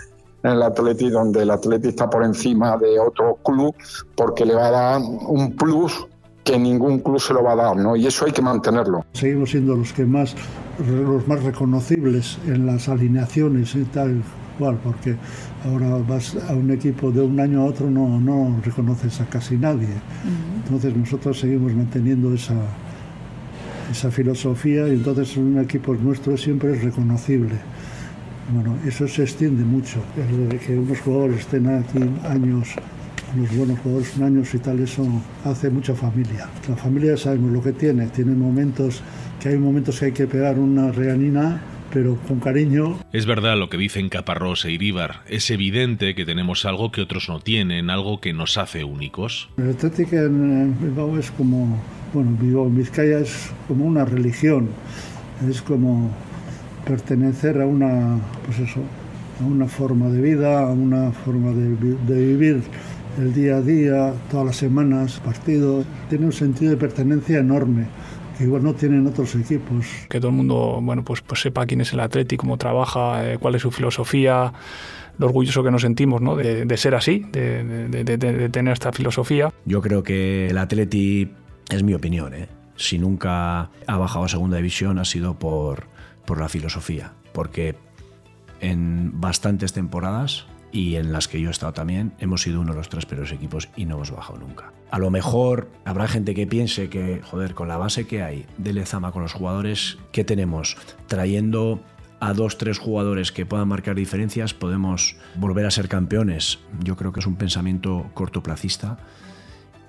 en 0.43 0.51
el 0.51 0.61
Atleti, 0.63 1.09
donde 1.09 1.43
el 1.43 1.51
Atleti 1.51 1.89
está 1.89 2.09
por 2.09 2.23
encima 2.23 2.77
de 2.77 2.99
otro 2.99 3.37
club, 3.43 3.75
porque 4.15 4.45
le 4.45 4.55
va 4.55 4.67
a 4.67 4.71
dar 4.71 5.01
un 5.01 5.55
plus 5.55 6.07
que 6.43 6.57
ningún 6.57 6.99
club 6.99 7.19
se 7.19 7.33
lo 7.33 7.43
va 7.43 7.53
a 7.53 7.55
dar, 7.55 7.77
¿no? 7.77 7.95
Y 7.95 8.07
eso 8.07 8.25
hay 8.25 8.31
que 8.31 8.41
mantenerlo. 8.41 9.05
Seguimos 9.13 9.51
siendo 9.51 9.75
los 9.75 9.93
que 9.93 10.05
más, 10.05 10.35
los 10.79 11.27
más 11.27 11.43
reconocibles 11.43 12.39
en 12.47 12.65
las 12.65 12.89
alineaciones 12.89 13.75
y 13.75 13.83
tal, 13.85 14.23
igual, 14.57 14.79
porque 14.83 15.15
ahora 15.65 15.97
vas 16.07 16.35
a 16.49 16.53
un 16.53 16.71
equipo 16.71 17.11
de 17.11 17.21
un 17.21 17.39
año 17.39 17.61
a 17.61 17.65
otro 17.65 17.89
no, 17.89 18.19
no 18.19 18.59
reconoces 18.63 19.21
a 19.21 19.25
casi 19.25 19.57
nadie. 19.57 19.89
Entonces 20.63 20.95
nosotros 20.95 21.39
seguimos 21.39 21.73
manteniendo 21.73 22.33
esa, 22.33 22.55
esa 23.91 24.09
filosofía 24.09 24.87
y 24.87 24.91
entonces 24.91 25.37
un 25.37 25.59
equipo 25.59 25.93
nuestro 25.93 26.37
siempre 26.37 26.73
es 26.73 26.83
reconocible. 26.83 27.55
Bueno, 28.53 28.77
eso 28.85 29.07
se 29.07 29.23
extiende 29.23 29.63
mucho, 29.63 30.03
el 30.17 30.49
de 30.49 30.57
que 30.57 30.77
unos 30.77 30.99
jugadores 30.99 31.39
estén 31.39 31.67
aquí 31.67 31.99
años, 32.25 32.75
unos 33.33 33.55
buenos 33.55 33.79
jugadores 33.79 34.17
un 34.17 34.23
años 34.23 34.53
y 34.53 34.59
tal, 34.59 34.79
eso 34.81 35.07
hace 35.45 35.69
mucha 35.69 35.95
familia. 35.95 36.49
La 36.67 36.75
familia 36.75 37.15
sabemos 37.15 37.53
lo 37.53 37.61
que 37.61 37.71
tiene, 37.71 38.07
tiene 38.07 38.33
momentos 38.33 39.01
que 39.39 39.49
hay 39.49 39.57
momentos 39.57 39.99
que 39.99 40.07
hay 40.07 40.11
que 40.11 40.27
pegar 40.27 40.59
una 40.59 40.91
reanina 40.91 41.61
pero 41.93 42.15
con 42.25 42.39
cariño. 42.39 42.99
Es 43.11 43.25
verdad 43.25 43.57
lo 43.57 43.69
que 43.69 43.77
dicen 43.77 44.07
Caparrós 44.07 44.63
e 44.63 44.71
Iríbar. 44.71 45.23
Es 45.27 45.51
evidente 45.51 46.15
que 46.15 46.25
tenemos 46.25 46.63
algo 46.65 46.89
que 46.89 47.01
otros 47.01 47.27
no 47.27 47.41
tienen, 47.41 47.89
algo 47.89 48.21
que 48.21 48.31
nos 48.31 48.57
hace 48.57 48.85
únicos. 48.85 49.49
El 49.57 49.71
Atlético 49.71 50.15
en 50.15 50.79
Bilbao 50.79 51.17
es 51.17 51.31
como, 51.31 51.81
bueno, 52.13 52.37
Bilbao 52.39 52.67
en 52.67 52.77
Vizcaya 52.77 53.19
es 53.19 53.51
como 53.67 53.85
una 53.85 54.05
religión. 54.05 54.69
Es 55.49 55.61
como 55.61 56.09
pertenecer 56.85 57.61
a 57.61 57.65
una, 57.65 58.17
pues 58.45 58.59
eso, 58.59 58.81
a 59.41 59.45
una 59.45 59.67
forma 59.67 60.09
de 60.09 60.21
vida, 60.21 60.61
a 60.61 60.71
una 60.71 61.11
forma 61.11 61.51
de, 61.51 61.75
de 62.07 62.25
vivir 62.25 62.61
el 63.19 63.33
día 63.33 63.57
a 63.57 63.61
día, 63.61 64.13
todas 64.29 64.45
las 64.45 64.55
semanas, 64.55 65.19
partidos. 65.23 65.85
Tiene 66.09 66.25
un 66.25 66.33
sentido 66.33 66.71
de 66.71 66.77
pertenencia 66.77 67.39
enorme 67.39 67.87
que 68.37 68.45
igual 68.45 68.63
no 68.63 68.73
tienen 68.73 69.05
otros 69.07 69.35
equipos. 69.35 69.85
Que 70.09 70.19
todo 70.19 70.29
el 70.29 70.37
mundo 70.37 70.79
bueno, 70.81 71.03
pues, 71.03 71.21
pues 71.21 71.41
sepa 71.41 71.65
quién 71.65 71.81
es 71.81 71.93
el 71.93 71.99
Atleti, 71.99 72.37
cómo 72.37 72.57
trabaja, 72.57 73.31
eh, 73.31 73.37
cuál 73.37 73.55
es 73.55 73.61
su 73.61 73.71
filosofía, 73.71 74.53
lo 75.17 75.25
orgulloso 75.27 75.63
que 75.63 75.71
nos 75.71 75.81
sentimos 75.81 76.21
¿no? 76.21 76.35
de, 76.35 76.65
de 76.65 76.77
ser 76.77 76.95
así, 76.95 77.25
de, 77.31 77.63
de, 77.63 78.03
de, 78.03 78.49
tener 78.49 78.73
esta 78.73 78.91
filosofía. 78.91 79.53
Yo 79.65 79.81
creo 79.81 80.03
que 80.03 80.47
el 80.47 80.57
Atleti, 80.57 81.29
es 81.69 81.83
mi 81.83 81.93
opinión, 81.93 82.33
¿eh? 82.33 82.47
si 82.75 82.97
nunca 82.97 83.69
ha 83.85 83.97
bajado 83.97 84.25
a 84.25 84.27
segunda 84.27 84.57
división 84.57 84.97
ha 84.97 85.05
sido 85.05 85.35
por, 85.35 85.83
por 86.31 86.39
la 86.39 86.47
filosofía, 86.47 87.11
porque 87.33 87.75
en 88.61 89.19
bastantes 89.19 89.73
temporadas 89.73 90.45
y 90.71 90.95
en 90.95 91.11
las 91.11 91.27
que 91.27 91.41
yo 91.41 91.49
he 91.49 91.51
estado 91.51 91.73
también, 91.73 92.13
hemos 92.19 92.43
sido 92.43 92.61
uno 92.61 92.71
de 92.71 92.77
los 92.77 92.87
tres 92.87 93.05
peores 93.05 93.33
equipos 93.33 93.67
y 93.75 93.83
no 93.83 93.95
hemos 93.95 94.11
bajado 94.11 94.39
nunca. 94.39 94.71
A 94.91 94.97
lo 94.97 95.09
mejor 95.09 95.69
habrá 95.83 96.07
gente 96.07 96.33
que 96.33 96.47
piense 96.47 96.89
que, 96.89 97.21
joder, 97.21 97.53
con 97.53 97.67
la 97.67 97.75
base 97.75 98.07
que 98.07 98.23
hay 98.23 98.45
de 98.57 98.71
Lezama 98.71 99.11
con 99.11 99.23
los 99.23 99.33
jugadores 99.33 99.97
que 100.13 100.23
tenemos, 100.23 100.77
trayendo 101.07 101.81
a 102.21 102.31
dos, 102.31 102.57
tres 102.57 102.79
jugadores 102.79 103.33
que 103.33 103.45
puedan 103.45 103.67
marcar 103.67 103.95
diferencias, 103.95 104.53
podemos 104.53 105.17
volver 105.35 105.65
a 105.65 105.69
ser 105.69 105.89
campeones. 105.89 106.59
Yo 106.81 106.95
creo 106.95 107.11
que 107.11 107.19
es 107.19 107.25
un 107.25 107.35
pensamiento 107.35 108.09
cortoplacista 108.13 108.99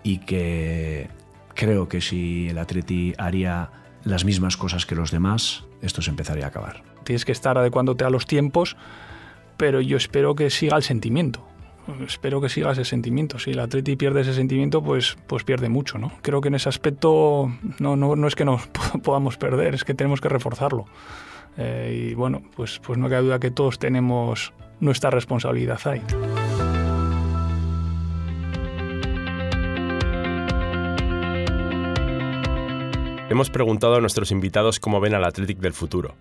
y 0.02 0.18
que 0.18 1.08
creo 1.54 1.88
que 1.88 2.00
si 2.00 2.48
el 2.48 2.58
Atleti 2.58 3.14
haría 3.16 3.70
las 4.04 4.24
mismas 4.24 4.56
cosas 4.56 4.86
que 4.86 4.94
los 4.94 5.10
demás, 5.10 5.64
esto 5.80 6.02
se 6.02 6.10
empezaría 6.10 6.44
a 6.44 6.48
acabar. 6.48 6.82
Tienes 7.04 7.24
que 7.24 7.32
estar 7.32 7.58
adecuándote 7.58 8.04
a 8.04 8.10
los 8.10 8.26
tiempos, 8.26 8.76
pero 9.56 9.80
yo 9.80 9.96
espero 9.96 10.34
que 10.34 10.50
siga 10.50 10.76
el 10.76 10.82
sentimiento. 10.82 11.44
Espero 12.06 12.40
que 12.40 12.48
siga 12.48 12.72
ese 12.72 12.84
sentimiento. 12.84 13.38
Si 13.38 13.50
el 13.50 13.58
Atleti 13.58 13.96
pierde 13.96 14.20
ese 14.20 14.34
sentimiento, 14.34 14.82
pues, 14.82 15.16
pues 15.26 15.42
pierde 15.42 15.68
mucho. 15.68 15.98
¿no? 15.98 16.12
Creo 16.22 16.40
que 16.40 16.48
en 16.48 16.54
ese 16.54 16.68
aspecto 16.68 17.52
no, 17.80 17.96
no, 17.96 18.14
no 18.14 18.28
es 18.28 18.34
que 18.34 18.44
nos 18.44 18.66
podamos 19.02 19.36
perder, 19.36 19.74
es 19.74 19.84
que 19.84 19.94
tenemos 19.94 20.20
que 20.20 20.28
reforzarlo. 20.28 20.86
Eh, 21.56 22.10
y 22.10 22.14
bueno, 22.14 22.42
pues, 22.56 22.80
pues 22.84 22.98
no 22.98 23.08
cabe 23.08 23.22
duda 23.22 23.38
que 23.38 23.50
todos 23.50 23.78
tenemos 23.78 24.52
nuestra 24.80 25.10
responsabilidad 25.10 25.80
ahí. 25.84 26.02
Hemos 33.32 33.48
preguntado 33.48 33.94
a 33.94 34.00
nuestros 34.02 34.30
invitados 34.30 34.78
cómo 34.78 35.00
ven 35.00 35.14
al 35.14 35.24
Athletic 35.24 35.56
del 35.58 35.72
futuro. 35.72 36.16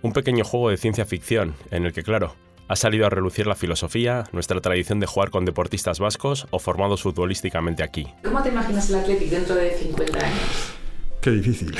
Un 0.00 0.12
pequeño 0.12 0.44
juego 0.44 0.70
de 0.70 0.76
ciencia 0.76 1.04
ficción 1.04 1.56
en 1.72 1.86
el 1.86 1.92
que, 1.92 2.04
claro, 2.04 2.36
ha 2.68 2.76
salido 2.76 3.04
a 3.04 3.10
relucir 3.10 3.48
la 3.48 3.56
filosofía, 3.56 4.28
nuestra 4.30 4.60
tradición 4.60 5.00
de 5.00 5.06
jugar 5.06 5.30
con 5.30 5.44
deportistas 5.44 5.98
vascos 5.98 6.46
o 6.52 6.60
formados 6.60 7.02
futbolísticamente 7.02 7.82
aquí. 7.82 8.06
¿Cómo 8.22 8.40
te 8.44 8.50
imaginas 8.50 8.88
el 8.90 8.94
Athletic 8.94 9.28
dentro 9.28 9.56
de 9.56 9.76
50 9.76 10.18
años? 10.24 10.72
Qué 11.20 11.32
difícil. 11.32 11.76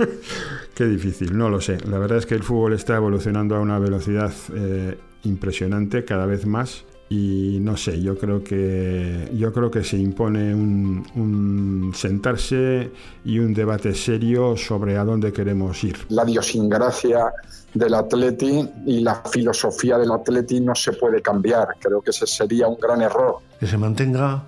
Qué 0.74 0.86
difícil, 0.86 1.36
no 1.36 1.50
lo 1.50 1.60
sé. 1.60 1.76
La 1.86 1.98
verdad 1.98 2.16
es 2.16 2.24
que 2.24 2.36
el 2.36 2.42
fútbol 2.42 2.72
está 2.72 2.96
evolucionando 2.96 3.54
a 3.54 3.60
una 3.60 3.78
velocidad 3.78 4.32
eh, 4.54 4.96
impresionante 5.24 6.06
cada 6.06 6.24
vez 6.24 6.46
más 6.46 6.86
y 7.08 7.58
no 7.60 7.76
sé, 7.76 8.02
yo 8.02 8.18
creo 8.18 8.42
que 8.42 9.30
yo 9.32 9.52
creo 9.52 9.70
que 9.70 9.84
se 9.84 9.96
impone 9.96 10.52
un, 10.52 11.06
un, 11.14 11.92
sentarse 11.94 12.90
y 13.24 13.38
un 13.38 13.54
debate 13.54 13.94
serio 13.94 14.56
sobre 14.56 14.96
a 14.96 15.04
dónde 15.04 15.32
queremos 15.32 15.84
ir. 15.84 15.96
La 16.08 16.28
idiosincrasia 16.28 17.32
del 17.74 17.94
Atleti 17.94 18.68
y 18.86 19.00
la 19.00 19.22
filosofía 19.30 19.98
del 19.98 20.10
Atleti 20.10 20.60
no 20.60 20.74
se 20.74 20.92
puede 20.94 21.22
cambiar. 21.22 21.68
Creo 21.78 22.02
que 22.02 22.10
ese 22.10 22.26
sería 22.26 22.66
un 22.66 22.76
gran 22.76 23.00
error. 23.02 23.36
Que 23.60 23.66
se 23.68 23.78
mantenga 23.78 24.44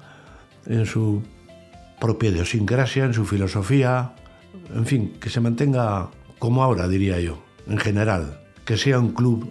en 0.67 0.85
su 0.85 1.23
propia 2.01 2.31
idiosincrasia, 2.31 3.05
en 3.05 3.15
su 3.15 3.25
filosofía, 3.25 4.15
en 4.75 4.87
fin, 4.87 5.17
que 5.21 5.31
se 5.31 5.41
mantenga 5.41 6.09
como 6.41 6.65
ahora, 6.65 6.89
diría 6.89 7.21
yo, 7.21 7.39
en 7.69 7.79
general. 7.79 8.41
Que 8.65 8.77
sea 8.77 8.99
un 8.99 9.13
club, 9.13 9.51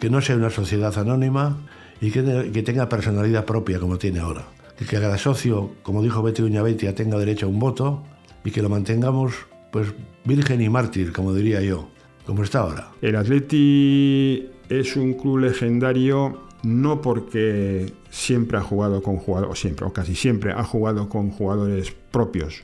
que 0.00 0.08
no 0.08 0.22
sea 0.22 0.36
una 0.36 0.50
sociedad 0.50 0.96
anónima 0.98 1.58
y 2.00 2.10
que, 2.10 2.50
que 2.52 2.62
tenga 2.62 2.88
personalidad 2.88 3.44
propia 3.44 3.78
como 3.78 3.98
tiene 3.98 4.20
ahora. 4.20 4.46
Que 4.76 4.84
cada 4.84 5.16
socio, 5.16 5.72
como 5.82 6.02
dijo 6.02 6.22
Betty 6.22 6.42
Uñabeitia, 6.42 6.94
tenga 6.94 7.18
derecho 7.18 7.46
a 7.46 7.48
un 7.48 7.58
voto 7.58 8.02
y 8.44 8.50
que 8.50 8.62
lo 8.62 8.68
mantengamos 8.68 9.34
pues 9.72 9.88
virgen 10.24 10.60
y 10.60 10.68
mártir, 10.68 11.12
como 11.12 11.34
diría 11.34 11.60
yo, 11.60 11.88
como 12.26 12.42
está 12.42 12.60
ahora. 12.60 12.90
El 13.00 13.16
Atleti 13.16 14.48
es 14.68 14.96
un 14.96 15.14
club 15.14 15.38
legendario 15.38 16.46
no 16.62 17.00
porque 17.00 17.92
siempre 18.10 18.58
ha 18.58 18.62
jugado 18.62 19.02
con 19.02 19.16
jugadores, 19.18 19.52
o 19.52 19.54
siempre, 19.54 19.86
o 19.86 19.92
casi 19.92 20.14
siempre 20.14 20.52
ha 20.52 20.64
jugado 20.64 21.08
con 21.08 21.30
jugadores 21.30 21.94
propios, 22.10 22.62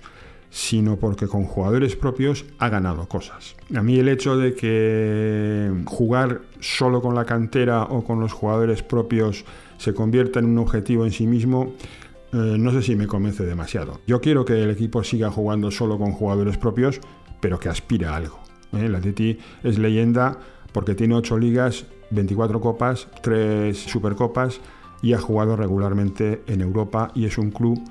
sino 0.52 0.96
porque 0.96 1.26
con 1.26 1.44
jugadores 1.44 1.96
propios 1.96 2.44
ha 2.58 2.68
ganado 2.68 3.08
cosas. 3.08 3.56
A 3.74 3.82
mí 3.82 3.98
el 3.98 4.08
hecho 4.08 4.36
de 4.36 4.54
que 4.54 5.72
jugar 5.86 6.42
solo 6.60 7.00
con 7.00 7.14
la 7.14 7.24
cantera 7.24 7.84
o 7.84 8.04
con 8.04 8.20
los 8.20 8.34
jugadores 8.34 8.82
propios 8.82 9.46
se 9.78 9.94
convierta 9.94 10.40
en 10.40 10.44
un 10.44 10.58
objetivo 10.58 11.06
en 11.06 11.12
sí 11.12 11.26
mismo, 11.26 11.72
eh, 12.34 12.56
no 12.58 12.70
sé 12.70 12.82
si 12.82 12.96
me 12.96 13.06
convence 13.06 13.46
demasiado. 13.46 14.02
Yo 14.06 14.20
quiero 14.20 14.44
que 14.44 14.62
el 14.62 14.68
equipo 14.68 15.02
siga 15.02 15.30
jugando 15.30 15.70
solo 15.70 15.96
con 15.96 16.12
jugadores 16.12 16.58
propios, 16.58 17.00
pero 17.40 17.58
que 17.58 17.70
aspira 17.70 18.12
a 18.12 18.16
algo. 18.16 18.38
¿eh? 18.74 18.84
El 18.84 18.94
Atleti 18.94 19.38
es 19.62 19.78
leyenda 19.78 20.38
porque 20.72 20.94
tiene 20.94 21.14
ocho 21.14 21.38
ligas, 21.38 21.86
24 22.10 22.60
copas, 22.60 23.08
3 23.22 23.74
supercopas 23.74 24.60
y 25.00 25.14
ha 25.14 25.18
jugado 25.18 25.56
regularmente 25.56 26.42
en 26.46 26.60
Europa 26.60 27.10
y 27.14 27.24
es 27.24 27.38
un 27.38 27.50
club 27.52 27.82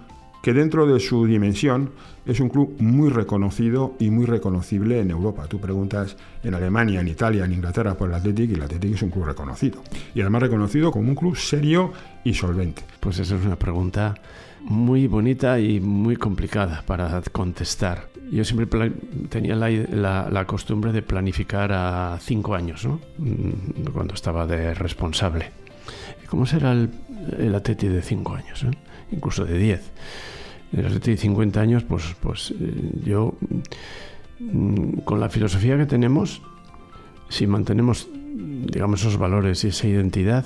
que 0.42 0.54
dentro 0.54 0.88
de 0.88 1.00
su 1.00 1.26
dimensión 1.26 1.92
es 2.26 2.40
un 2.40 2.50
club 2.50 2.76
muy 2.80 3.10
reconocido 3.10 3.96
y 4.00 4.10
muy 4.10 4.26
reconocible 4.26 5.00
en 5.00 5.12
Europa. 5.12 5.48
Tú 5.48 5.60
preguntas 5.60 6.18
en 6.44 6.54
Alemania, 6.54 7.02
en 7.02 7.08
Italia, 7.08 7.46
en 7.46 7.54
Inglaterra 7.54 7.96
por 7.96 8.10
el 8.10 8.16
Athletic 8.16 8.52
y 8.52 8.54
el 8.54 8.64
Athletic 8.64 8.96
es 8.96 9.02
un 9.02 9.10
club 9.10 9.26
reconocido. 9.26 9.82
Y 10.14 10.22
además 10.22 10.44
reconocido 10.44 10.92
como 10.92 11.10
un 11.10 11.16
club 11.16 11.36
serio 11.36 11.92
y 12.24 12.34
solvente. 12.34 12.84
Pues 13.00 13.20
esa 13.20 13.36
es 13.36 13.46
una 13.46 13.56
pregunta 13.56 14.16
muy 14.62 15.08
bonita 15.08 15.60
y 15.60 15.80
muy 15.80 16.16
complicada 16.16 16.84
para 16.86 17.22
contestar. 17.32 18.10
Yo 18.32 18.46
siempre 18.46 18.92
tenía 19.30 19.56
la, 19.56 20.30
la, 20.30 20.46
costumbre 20.46 20.94
de 20.94 21.02
planificar 21.02 21.72
a 21.74 22.18
cinco 22.22 22.56
años, 22.56 22.86
¿no? 22.86 23.00
cuando 23.92 24.14
estaba 24.14 24.48
de 24.48 24.74
responsable. 24.74 25.52
¿Cómo 26.30 26.46
será 26.46 26.72
el, 26.72 26.90
el 27.38 27.54
Atleti 27.56 27.88
de 27.88 28.02
cinco 28.02 28.36
años? 28.36 28.64
¿eh? 28.64 28.72
Incluso 29.12 29.46
de 29.46 29.58
diez. 29.58 29.92
El 30.74 30.86
Atleti 30.86 31.12
de 31.12 31.18
50 31.18 31.60
años, 31.60 31.84
pues, 31.84 32.16
pues 32.22 32.54
yo, 33.04 33.36
con 35.04 35.20
la 35.20 35.28
filosofía 35.30 35.78
que 35.78 35.86
tenemos, 35.86 36.42
si 37.28 37.46
mantenemos, 37.46 38.08
digamos, 38.14 39.02
esos 39.02 39.18
valores 39.18 39.64
y 39.66 39.68
esa 39.68 39.88
identidad, 39.88 40.46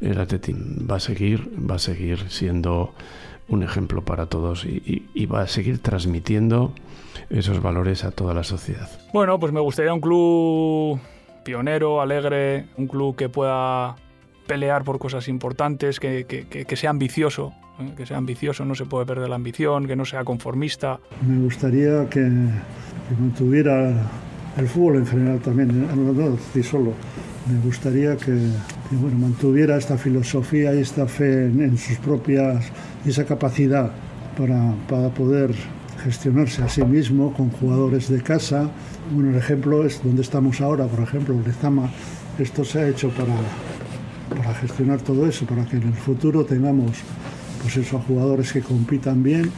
el 0.00 0.18
Atleti 0.18 0.54
va 0.90 0.96
a 0.96 1.00
seguir, 1.00 1.50
va 1.70 1.76
a 1.76 1.78
seguir 1.78 2.30
siendo 2.30 2.94
un 3.48 3.62
ejemplo 3.62 4.04
para 4.04 4.26
todos 4.26 4.64
y, 4.64 5.26
va 5.26 5.42
a 5.42 5.46
seguir 5.46 5.80
transmitiendo 5.80 6.72
esos 7.28 7.62
valores 7.62 8.04
a 8.04 8.10
toda 8.10 8.34
la 8.34 8.44
sociedad. 8.44 8.88
Bueno, 9.12 9.38
pues 9.38 9.52
me 9.52 9.60
gustaría 9.60 9.92
un 9.92 10.00
club 10.00 11.00
pionero, 11.44 12.00
alegre, 12.00 12.66
un 12.76 12.86
club 12.86 13.16
que 13.16 13.28
pueda 13.28 13.96
pelear 14.50 14.82
por 14.82 14.98
cosas 14.98 15.28
importantes, 15.28 16.00
que, 16.00 16.24
que, 16.26 16.64
que 16.64 16.76
sea 16.76 16.90
ambicioso, 16.90 17.52
¿eh? 17.78 17.92
que 17.96 18.04
sea 18.04 18.16
ambicioso, 18.16 18.64
no 18.64 18.74
se 18.74 18.84
puede 18.84 19.06
perder 19.06 19.28
la 19.28 19.36
ambición, 19.36 19.86
que 19.86 19.94
no 19.94 20.04
sea 20.04 20.24
conformista. 20.24 20.98
Me 21.24 21.38
gustaría 21.44 22.08
que, 22.10 22.22
que 22.22 23.14
mantuviera 23.16 23.92
el 24.56 24.66
fútbol 24.66 24.96
en 24.96 25.06
general 25.06 25.38
también, 25.38 25.68
no, 25.86 26.12
no, 26.12 26.12
no 26.12 26.62
solo. 26.64 26.94
Me 27.48 27.60
gustaría 27.60 28.16
que 28.16 28.34
que 28.90 28.96
bueno, 28.96 29.18
mantuviera 29.18 29.76
esta 29.76 29.96
filosofía 29.96 30.74
y 30.74 30.80
esta 30.80 31.06
fe 31.06 31.46
en, 31.46 31.60
en 31.62 31.78
sus 31.78 31.96
propias, 31.98 32.72
esa 33.06 33.24
capacidad 33.24 33.92
para, 34.36 34.74
para 34.88 35.10
poder 35.10 35.54
gestionarse 36.02 36.60
a 36.64 36.68
sí 36.68 36.82
mismo 36.82 37.32
con 37.32 37.50
jugadores 37.50 38.08
de 38.08 38.20
casa. 38.20 38.68
Bueno, 39.12 39.30
el 39.30 39.36
ejemplo 39.36 39.86
es 39.86 40.02
donde 40.02 40.22
estamos 40.22 40.60
ahora, 40.60 40.86
por 40.86 41.04
ejemplo, 41.04 41.36
Lezama, 41.46 41.88
esto 42.36 42.64
se 42.64 42.80
ha 42.80 42.88
hecho 42.88 43.10
para, 43.10 43.36
para 44.36 44.54
gestionar 44.54 45.00
todo 45.00 45.26
eso, 45.26 45.44
para 45.46 45.64
que 45.64 45.76
en 45.76 45.88
el 45.88 45.94
futuro 45.94 46.44
tengamos 46.44 46.98
pues 47.62 47.76
eso, 47.76 47.98
jugadores 48.06 48.52
que 48.52 48.62
compitan 48.62 49.22
bien 49.22 49.50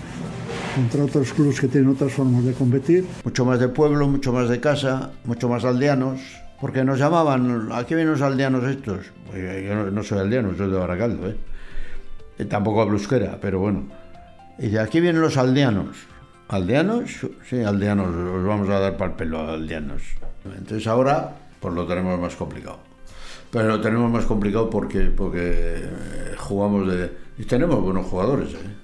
contra 0.75 1.05
otros 1.05 1.33
clubes 1.33 1.61
que 1.61 1.69
tienen 1.69 1.91
otras 1.91 2.13
formas 2.13 2.45
de 2.45 2.53
competir. 2.53 3.07
Mucho 3.25 3.45
más 3.45 3.61
de 3.61 3.69
pueblo, 3.69 4.09
mucho 4.09 4.33
más 4.33 4.49
de 4.49 4.61
casa, 4.61 5.11
mucho 5.25 5.49
más 5.49 5.65
aldeanos, 5.65 6.21
porque 6.61 6.85
nos 6.85 6.99
llamaban, 6.99 7.71
aquí 7.73 7.95
vienen 7.95 8.13
los 8.13 8.23
aldeanos 8.23 8.65
estos. 8.65 9.13
Pues 9.31 9.65
yo 9.65 9.91
no, 9.91 10.03
soy 10.03 10.19
aldeano, 10.19 10.57
soy 10.57 10.71
de 10.71 10.79
Baracaldo, 10.79 11.29
¿eh? 11.29 11.37
Y 12.39 12.45
tampoco 12.47 12.83
hablo 12.83 12.95
euskera, 12.95 13.39
pero 13.41 13.61
bueno. 13.61 13.85
Y 14.59 14.69
de 14.69 14.81
aquí 14.81 15.01
vienen 15.01 15.21
los 15.21 15.37
aldeanos. 15.37 15.97
¿Aldeanos? 16.49 17.27
Sí, 17.49 17.63
aldeanos, 17.63 18.15
os 18.15 18.45
vamos 18.45 18.69
a 18.69 18.79
dar 18.79 18.97
para 18.97 19.11
el 19.11 19.17
pelo 19.17 19.41
a 19.41 19.55
aldeanos. 19.55 20.03
Entonces 20.45 20.87
ahora, 20.87 21.37
pues 21.61 21.75
lo 21.75 21.87
tenemos 21.87 22.19
más 22.19 22.35
complicado. 22.35 22.92
Pero 23.53 23.69
lo 23.69 23.81
tenemos 23.83 24.11
más 24.11 24.25
complicado 24.25 24.71
porque, 24.71 25.03
porque 25.03 25.87
jugamos 26.39 26.89
de... 26.89 27.13
Y 27.39 27.45
tenemos 27.45 27.83
buenos 27.83 28.07
jugadores, 28.07 28.55
¿eh? 28.55 28.77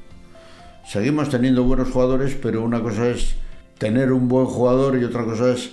Seguimos 0.86 1.30
teniendo 1.30 1.64
buenos 1.64 1.90
jugadores, 1.90 2.36
pero 2.40 2.62
una 2.62 2.82
cosa 2.82 3.08
es 3.08 3.34
tener 3.78 4.12
un 4.12 4.28
buen 4.28 4.44
jugador 4.44 4.98
y 4.98 5.04
otra 5.04 5.24
cosa 5.24 5.52
es 5.52 5.70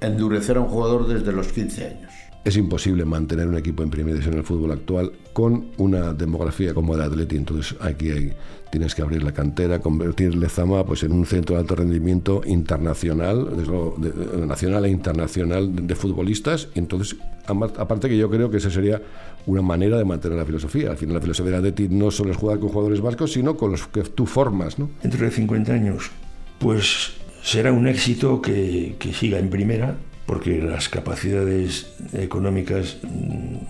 endurecer 0.00 0.58
a 0.58 0.60
un 0.60 0.68
jugador 0.68 1.06
desde 1.06 1.32
los 1.32 1.48
15 1.48 1.86
años. 1.86 2.12
Es 2.44 2.56
imposible 2.56 3.04
mantener 3.04 3.46
un 3.46 3.56
equipo 3.56 3.84
en 3.84 3.90
primera 3.90 4.14
división 4.14 4.34
en 4.34 4.40
el 4.40 4.44
fútbol 4.44 4.72
actual 4.72 5.12
con 5.32 5.68
una 5.76 6.12
demografía 6.12 6.74
como 6.74 6.94
el 6.94 7.02
Atleti. 7.02 7.36
Entonces 7.36 7.76
aquí 7.80 8.10
hay, 8.10 8.32
tienes 8.70 8.96
que 8.96 9.02
abrir 9.02 9.22
la 9.22 9.32
cantera, 9.32 9.78
convertir 9.78 10.34
Lezama 10.34 10.84
pues, 10.84 11.04
en 11.04 11.12
un 11.12 11.24
centro 11.24 11.54
de 11.54 11.60
alto 11.60 11.76
rendimiento 11.76 12.42
internacional, 12.44 13.48
de, 13.56 14.10
de, 14.10 14.46
nacional 14.46 14.84
e 14.86 14.90
internacional 14.90 15.86
de, 15.86 15.94
futbolistas. 15.94 16.68
Y 16.74 16.80
entonces, 16.80 17.16
aparte 17.46 18.08
que 18.08 18.18
yo 18.18 18.28
creo 18.28 18.50
que 18.50 18.56
esa 18.56 18.70
sería 18.70 19.00
una 19.46 19.62
manera 19.62 19.96
de 19.96 20.04
mantener 20.04 20.36
la 20.36 20.44
filosofía. 20.44 20.90
Al 20.90 20.96
final 20.96 21.14
la 21.14 21.20
filosofía 21.20 21.52
del 21.52 21.60
Atleti 21.60 21.94
no 21.94 22.10
solo 22.10 22.32
es 22.32 22.36
jugar 22.36 22.58
con 22.58 22.70
jugadores 22.70 23.00
vascos, 23.00 23.32
sino 23.32 23.56
con 23.56 23.70
los 23.70 23.86
que 23.86 24.02
tú 24.02 24.26
formas. 24.26 24.80
¿no? 24.80 24.90
Dentro 25.00 25.24
de 25.24 25.30
50 25.30 25.72
años, 25.72 26.10
pues 26.58 27.12
será 27.40 27.72
un 27.72 27.86
éxito 27.86 28.42
que 28.42 28.96
siga 29.14 29.38
en 29.38 29.48
primera 29.48 29.96
porque 30.26 30.58
las 30.58 30.88
capacidades 30.88 31.94
económicas 32.12 32.98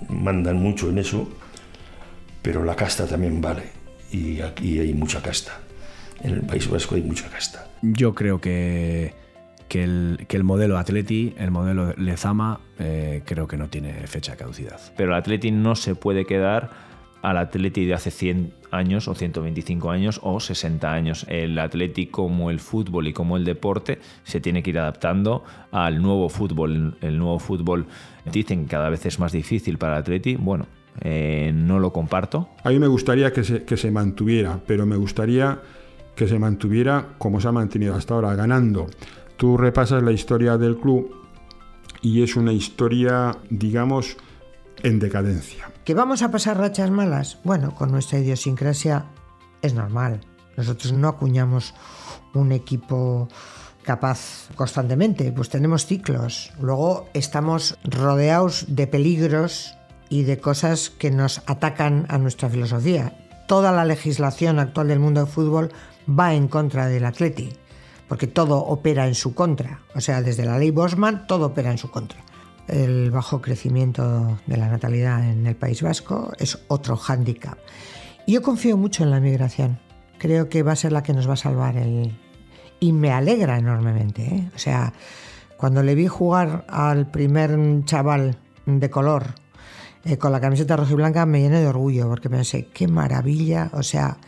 mandan 0.09 0.57
mucho 0.57 0.91
en 0.91 0.99
eso, 0.99 1.29
pero 2.43 2.65
la 2.65 2.77
casta 2.77 3.07
también 3.07 3.41
vale, 3.41 3.65
y 4.11 4.41
aquí 4.41 4.79
hay 4.79 4.95
mucha 4.95 5.23
casta. 5.23 5.61
En 6.23 6.35
el 6.35 6.43
País 6.43 6.69
Vasco 6.69 6.95
hay 6.95 7.03
mucha 7.03 7.29
casta. 7.29 7.67
Yo 7.83 8.15
creo 8.15 8.41
que, 8.41 9.15
que, 9.69 9.83
el, 9.83 10.25
que 10.29 10.37
el 10.37 10.45
modelo 10.45 10.79
Atleti, 10.79 11.35
el 11.37 11.51
modelo 11.51 11.95
Lezama, 11.97 12.61
eh, 12.79 13.23
creo 13.25 13.49
que 13.49 13.57
no 13.57 13.69
tiene 13.69 14.07
fecha 14.07 14.33
de 14.33 14.39
caducidad. 14.39 14.81
Pero 14.97 15.13
el 15.13 15.19
Atleti 15.19 15.51
no 15.51 15.75
se 15.75 15.95
puede 15.95 16.25
quedar 16.25 16.71
al 17.23 17.39
Atleti 17.39 17.87
de 17.87 17.95
hace 17.95 18.11
100 18.11 18.53
años 18.73 19.07
o 19.09 19.15
125 19.15 19.91
años 19.91 20.21
o 20.23 20.41
60 20.41 20.93
años. 20.93 21.25
El 21.29 21.59
Atleti 21.59 22.07
como 22.07 22.51
el 22.51 22.59
fútbol 22.59 23.07
y 23.07 23.13
como 23.13 23.37
el 23.37 23.45
deporte 23.45 24.01
se 24.25 24.41
tiene 24.41 24.63
que 24.63 24.71
ir 24.71 24.79
adaptando 24.79 25.45
al 25.71 26.03
nuevo 26.03 26.29
fútbol. 26.29 26.97
El 27.01 27.19
nuevo 27.19 27.39
fútbol 27.39 27.87
dicen 28.31 28.65
que 28.65 28.73
cada 28.73 28.91
vez 28.91 29.07
es 29.07 29.19
más 29.19 29.33
difícil 29.33 29.79
para 29.79 29.95
el 29.95 30.01
Atleti. 30.01 30.35
Bueno, 30.35 30.67
eh, 31.01 31.53
no 31.55 31.79
lo 31.79 31.93
comparto. 31.93 32.49
A 32.65 32.71
mí 32.71 32.79
me 32.79 32.89
gustaría 32.89 33.33
que 33.33 33.45
se, 33.45 33.65
que 33.65 33.77
se 33.77 33.91
mantuviera, 33.91 34.61
pero 34.67 34.85
me 34.85 34.97
gustaría 34.97 35.61
que 36.17 36.27
se 36.27 36.39
mantuviera 36.39 37.15
como 37.19 37.41
se 37.41 37.49
ha 37.49 37.53
mantenido 37.53 37.95
hasta 37.95 38.15
ahora, 38.15 38.35
ganando. 38.35 38.87
Tú 39.37 39.57
repasas 39.57 40.03
la 40.03 40.13
historia 40.13 40.59
del 40.59 40.77
club 40.77 41.15
y 42.03 42.23
es 42.23 42.37
una 42.37 42.53
historia, 42.53 43.37
digamos, 43.49 44.17
en 44.83 44.99
decadencia. 44.99 45.71
¿Que 45.85 45.95
vamos 45.95 46.23
a 46.23 46.31
pasar 46.31 46.59
rachas 46.59 46.91
malas? 46.91 47.39
Bueno, 47.45 47.75
con 47.75 47.91
nuestra 47.91 48.19
idiosincrasia 48.19 49.07
es 49.63 49.75
normal. 49.75 50.21
Nosotros 50.57 50.93
no 50.93 51.09
acuñamos 51.09 51.75
un 52.35 52.53
equipo 52.53 53.29
capaz 53.83 54.49
constantemente, 54.55 55.33
pues 55.33 55.49
tenemos 55.49 55.87
ciclos. 55.87 56.53
Luego 56.61 57.09
estamos 57.15 57.79
rodeados 57.85 58.67
de 58.69 58.87
peligros 58.87 59.75
y 60.09 60.23
de 60.23 60.39
cosas 60.39 60.91
que 60.91 61.11
nos 61.11 61.43
atacan 61.47 62.07
a 62.09 62.19
nuestra 62.19 62.49
filosofía. 62.49 63.17
Toda 63.49 63.73
la 63.73 63.85
legislación 63.85 64.59
actual 64.59 64.89
del 64.89 65.01
mundo 65.01 65.21
del 65.21 65.31
fútbol 65.31 65.73
va 66.09 66.35
en 66.35 66.49
contra 66.49 66.87
del 66.87 67.05
Atleti, 67.05 67.53
porque 68.09 68.27
todo 68.27 68.59
opera 68.59 69.07
en 69.09 69.15
su 69.15 69.35
contra. 69.35 69.81
O 69.95 70.01
sea, 70.01 70.23
desde 70.23 70.45
la 70.45 70.59
ley 70.59 70.71
Bosman, 70.71 71.27
todo 71.27 71.47
opera 71.47 71.71
en 71.71 71.79
su 71.79 71.91
contra. 71.91 72.23
El 72.69 73.11
bajo 73.11 73.43
crecimiento 73.43 74.39
de 74.47 74.57
la 74.57 74.69
natalidad 74.69 75.29
en 75.29 75.47
el 75.47 75.57
País 75.57 75.83
Vasco 75.83 76.33
es 76.39 76.59
otro 76.69 76.97
hándicap. 76.97 77.59
Yo 78.27 78.41
confío 78.43 78.77
mucho 78.77 79.03
en 79.03 79.11
la 79.11 79.21
migración. 79.21 79.81
Creo 80.19 80.49
que 80.49 80.63
va 80.63 80.73
a 80.73 80.77
ser 80.77 80.93
la 80.93 81.03
que 81.03 81.13
nos 81.13 81.29
va 81.29 81.35
a 81.35 81.37
salvar 81.37 81.77
el... 81.77 82.17
Y 82.79 82.93
me 82.93 83.11
alegra 83.11 83.59
enormemente. 83.59 84.23
¿eh? 84.23 84.51
O 84.55 84.59
sea, 84.59 84.93
cuando 85.57 85.83
le 85.83 85.95
vi 85.95 86.07
jugar 86.07 86.65
al 86.69 87.11
primer 87.11 87.57
chaval 87.85 88.39
de 88.67 88.91
color 88.91 89.35
eh, 90.05 90.19
con 90.19 90.33
la 90.33 90.41
camiseta 90.41 90.77
roja 90.77 90.93
y 90.93 90.97
blanca 90.97 91.27
me 91.27 91.41
llené 91.41 91.61
de 91.61 91.69
orgullo 91.69 92.09
porque 92.09 92.31
pensé, 92.31 92.67
qué 92.67 92.89
maravilla. 92.89 93.71
O 93.73 93.83
sea, 93.83 94.19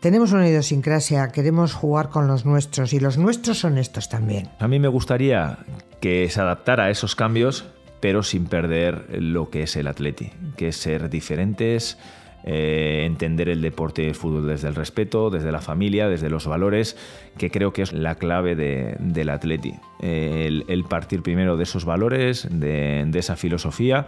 tenemos 0.00 0.32
una 0.32 0.48
idiosincrasia, 0.48 1.28
queremos 1.28 1.74
jugar 1.74 2.08
con 2.08 2.26
los 2.26 2.44
nuestros 2.44 2.92
y 2.92 3.00
los 3.00 3.18
nuestros 3.18 3.58
son 3.58 3.78
estos 3.78 4.08
también. 4.08 4.48
A 4.58 4.68
mí 4.68 4.78
me 4.78 4.88
gustaría 4.88 5.58
que 6.00 6.28
se 6.30 6.40
adaptara 6.40 6.84
a 6.84 6.90
esos 6.90 7.14
cambios, 7.14 7.64
pero 8.00 8.22
sin 8.22 8.46
perder 8.46 9.06
lo 9.20 9.50
que 9.50 9.64
es 9.64 9.76
el 9.76 9.86
atleti, 9.86 10.30
que 10.56 10.68
es 10.68 10.76
ser 10.76 11.10
diferentes, 11.10 11.98
eh, 12.44 13.02
entender 13.04 13.48
el 13.48 13.60
deporte 13.60 14.04
y 14.04 14.06
el 14.06 14.14
fútbol 14.14 14.46
desde 14.46 14.68
el 14.68 14.74
respeto, 14.74 15.30
desde 15.30 15.50
la 15.50 15.60
familia, 15.60 16.08
desde 16.08 16.30
los 16.30 16.46
valores, 16.46 16.96
que 17.36 17.50
creo 17.50 17.72
que 17.72 17.82
es 17.82 17.92
la 17.92 18.14
clave 18.14 18.54
de, 18.54 18.96
del 19.00 19.30
atleti. 19.30 19.74
Eh, 20.00 20.44
el, 20.46 20.64
el, 20.68 20.84
partir 20.84 21.22
primero 21.22 21.56
de 21.56 21.64
esos 21.64 21.84
valores, 21.84 22.46
de, 22.50 23.04
de 23.06 23.18
esa 23.18 23.36
filosofía, 23.36 24.06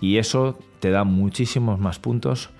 y 0.00 0.18
eso 0.18 0.58
te 0.80 0.90
da 0.90 1.04
muchísimos 1.04 1.78
más 1.78 1.98
puntos 1.98 2.50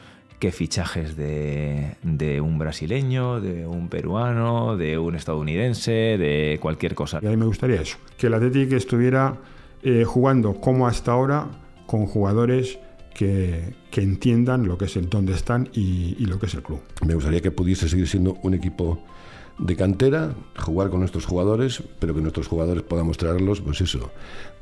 que 0.41 0.51
fichajes 0.53 1.17
de, 1.17 1.97
de, 2.03 2.41
un 2.41 2.59
brasileño, 2.59 3.41
de 3.41 3.67
un 3.67 3.89
peruano, 3.89 4.77
de 4.77 4.99
un 4.99 5.15
estadounidense, 5.15 5.93
de 5.93 6.59
cualquier 6.61 6.95
cosa. 6.95 7.21
Y 7.23 7.27
a 7.27 7.31
mí 7.31 7.37
me 7.37 7.45
gustaría 7.45 7.81
eso, 7.81 7.99
que 8.17 8.29
el 8.29 8.35
Atlético 8.35 8.75
estuviera 8.75 9.37
eh, 9.83 10.05
jugando 10.05 10.55
como 10.55 10.89
hasta 10.89 11.13
ahora 11.13 11.47
con 11.87 12.07
jugadores 12.07 12.79
que, 13.15 13.75
que, 13.91 14.01
entiendan 14.01 14.67
lo 14.67 14.79
que 14.79 14.87
es 14.87 14.97
el 14.97 15.11
dónde 15.11 15.35
están 15.35 15.69
y, 15.75 16.17
y 16.19 16.25
lo 16.25 16.39
que 16.39 16.47
es 16.47 16.55
el 16.55 16.63
club. 16.63 16.81
Me 17.07 17.15
gustaría 17.15 17.43
que 17.43 17.51
pudiese 17.51 17.89
seguir 17.89 18.09
siendo 18.09 18.39
un 18.43 18.55
equipo 18.55 19.05
de 19.61 19.77
cantera, 19.77 20.33
jugar 20.59 20.89
con 20.89 21.01
nuestros 21.01 21.27
jugadores, 21.27 21.83
pero 21.99 22.15
que 22.15 22.23
nuestros 22.23 22.49
jugadores 22.49 22.83
puedan 22.83 23.07
mostrarlos, 23.07 23.61
pues 23.61 23.83
eso, 23.83 24.11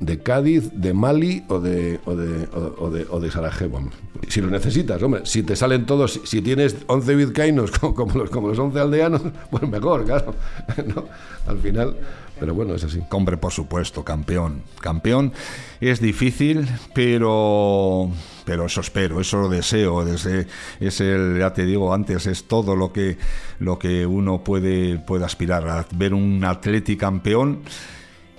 de 0.00 0.18
Cádiz, 0.20 0.70
de 0.72 0.92
Mali 0.92 1.44
o 1.48 1.60
de, 1.60 2.00
o 2.04 2.16
de, 2.16 2.48
o, 2.52 2.90
de, 2.90 3.06
o 3.08 3.20
de 3.20 3.30
Sarajevo. 3.30 3.80
Si 4.26 4.40
lo 4.40 4.50
necesitas, 4.50 5.00
hombre, 5.00 5.20
si 5.24 5.44
te 5.44 5.54
salen 5.54 5.86
todos, 5.86 6.20
si 6.24 6.42
tienes 6.42 6.76
11 6.88 7.14
vizcaínos 7.14 7.70
como, 7.78 7.94
como, 7.94 8.14
los, 8.14 8.30
como 8.30 8.48
los 8.48 8.58
11 8.58 8.80
aldeanos, 8.80 9.22
pues 9.50 9.68
mejor, 9.68 10.04
claro. 10.04 10.34
¿no? 10.94 11.04
Al 11.46 11.58
final, 11.60 11.96
pero 12.40 12.54
bueno, 12.54 12.74
es 12.74 12.82
así. 12.82 13.00
Hombre, 13.10 13.36
por 13.36 13.52
supuesto, 13.52 14.04
campeón. 14.04 14.62
Campeón 14.80 15.32
es 15.80 16.00
difícil, 16.00 16.66
pero 16.92 18.10
pero 18.48 18.64
eso 18.64 18.80
espero, 18.80 19.20
eso 19.20 19.42
lo 19.42 19.50
deseo, 19.50 20.06
desde, 20.06 20.46
es 20.80 21.02
el, 21.02 21.36
ya 21.38 21.52
te 21.52 21.66
digo 21.66 21.92
antes, 21.92 22.26
es 22.26 22.48
todo 22.48 22.76
lo 22.76 22.94
que, 22.94 23.18
lo 23.58 23.78
que 23.78 24.06
uno 24.06 24.42
puede, 24.42 24.98
puede 24.98 25.26
aspirar, 25.26 25.68
a 25.68 25.84
ver 25.94 26.14
un 26.14 26.42
atleti 26.42 26.96
campeón 26.96 27.60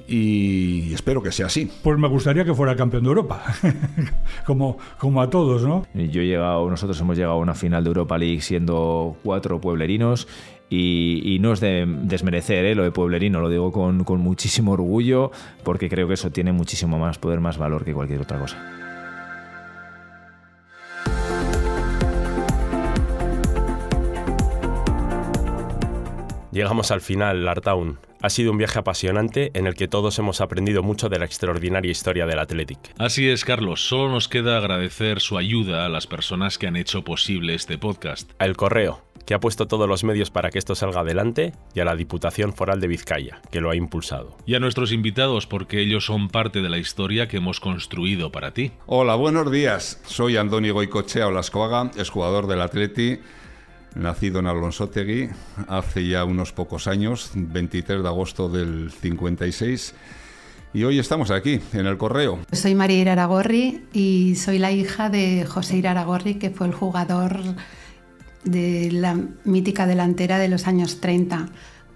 y 0.08 0.91
espero 0.95 1.22
que 1.22 1.32
sea 1.32 1.45
así. 1.45 1.72
Pues 1.84 2.00
me 2.00 2.08
gustaría 2.08 2.43
que 2.43 2.56
fuera 2.56 2.76
campeón 2.76 3.04
de 3.04 3.10
Europa, 3.10 3.43
como, 4.48 4.80
como 4.98 5.22
a 5.22 5.30
todos, 5.30 5.62
¿no? 5.62 5.86
Yo 5.93 6.22
he 6.24 6.26
llegado, 6.26 6.67
nosotros 6.67 7.00
hemos 7.00 7.15
llegado 7.15 7.36
a 7.36 7.38
una 7.38 7.54
final 7.54 7.84
de 7.84 7.89
Europa 7.89 8.17
League 8.17 8.41
siendo 8.41 9.15
cuatro 9.24 9.62
pueblerinos 9.62 10.28
y, 10.72 11.22
y, 11.24 11.38
no 11.38 11.54
es 11.54 11.60
de 11.60 11.86
desmerecer 11.86 12.65
¿eh? 12.65 12.74
lo 12.74 12.82
de 12.82 12.89
pueblerino, 12.89 13.41
lo 13.41 13.50
digo 13.50 13.72
con, 13.72 14.04
con 14.04 14.22
muchísimo 14.22 14.72
orgullo 14.72 15.30
porque 15.63 15.88
creo 15.88 16.08
que 16.08 16.15
eso 16.15 16.32
tiene 16.32 16.52
muchísimo 16.52 16.98
más 16.98 17.19
poder, 17.19 17.41
más 17.41 17.60
valor 17.60 17.86
que 17.86 17.93
cualquier 17.93 18.22
otra 18.22 18.39
cosa. 18.39 18.79
Llegamos 26.52 26.90
al 26.90 27.02
final, 27.02 27.46
Lartown. 27.46 28.00
Ha 28.22 28.30
sido 28.30 28.52
un 28.52 28.58
viaje 28.58 28.80
apasionante 28.80 29.52
en 29.54 29.68
el 29.68 29.76
que 29.76 29.88
todos 29.88 30.18
hemos 30.18 30.42
aprendido 30.42 30.82
mucho 30.82 31.08
de 31.08 31.20
la 31.20 31.26
extraordinaria 31.26 31.92
historia 31.92 32.26
del 32.26 32.40
Athletic. 32.40 32.80
Así 32.98 33.30
es, 33.30 33.46
Carlos. 33.46 33.88
Solo 33.88 34.10
nos 34.10 34.28
queda 34.28 34.58
agradecer 34.58 35.22
su 35.22 35.38
ayuda 35.38 35.86
a 35.86 35.90
las 35.90 36.08
personas 36.08 36.58
que 36.58 36.66
han 36.66 36.76
hecho 36.76 37.04
posible 37.04 37.54
este 37.54 37.78
podcast. 37.78 38.32
A 38.40 38.46
El 38.46 38.58
Correo, 38.58 39.04
que 39.28 39.36
ha 39.36 39.40
puesto 39.40 39.68
todos 39.68 39.88
los 39.88 40.04
medios 40.04 40.32
para 40.32 40.50
que 40.50 40.58
esto 40.58 40.74
salga 40.74 41.02
adelante, 41.02 41.54
y 41.76 41.82
a 41.82 41.86
la 41.86 41.96
Diputación 41.96 42.52
Foral 42.54 42.82
de 42.82 42.88
Vizcaya, 42.88 43.42
que 43.52 43.62
lo 43.62 43.70
ha 43.70 43.76
impulsado. 43.76 44.36
Y 44.48 44.56
a 44.56 44.60
nuestros 44.60 44.92
invitados, 44.92 45.46
porque 45.46 45.80
ellos 45.80 46.04
son 46.06 46.30
parte 46.30 46.64
de 46.64 46.70
la 46.70 46.80
historia 46.80 47.28
que 47.28 47.38
hemos 47.38 47.60
construido 47.60 48.32
para 48.32 48.56
ti. 48.56 48.72
Hola, 48.88 49.14
buenos 49.14 49.52
días. 49.52 50.02
Soy 50.08 50.36
Andoni 50.36 50.72
Goicochea 50.72 51.28
Olascoaga, 51.28 51.92
exjugador 51.96 52.48
del 52.48 52.62
Atleti, 52.62 53.20
nacido 54.00 54.40
en 54.40 54.48
Alonsotegui 54.48 55.30
hace 55.68 56.08
ya 56.08 56.24
unos 56.26 56.52
pocos 56.52 56.88
años, 56.88 57.32
23 57.36 58.02
de 58.02 58.08
agosto 58.08 58.50
del 58.50 58.92
56. 58.92 59.94
Y 60.74 60.84
hoy 60.84 61.00
estamos 61.00 61.32
aquí, 61.32 61.60
en 61.74 61.88
el 61.88 61.98
correo. 61.98 62.40
Soy 62.52 62.76
María 62.76 63.00
Iraragorri 63.00 63.86
y 63.92 64.36
soy 64.36 64.60
la 64.60 64.72
hija 64.72 65.10
de 65.10 65.46
José 65.46 65.78
Iraragorri, 65.78 66.36
que 66.36 66.52
fue 66.52 66.68
el 66.68 66.74
jugador 66.74 67.40
de 68.44 68.92
la 68.92 69.18
mítica 69.46 69.88
delantera 69.88 70.38
de 70.38 70.48
los 70.48 70.68
años 70.68 71.02
30, 71.02 71.50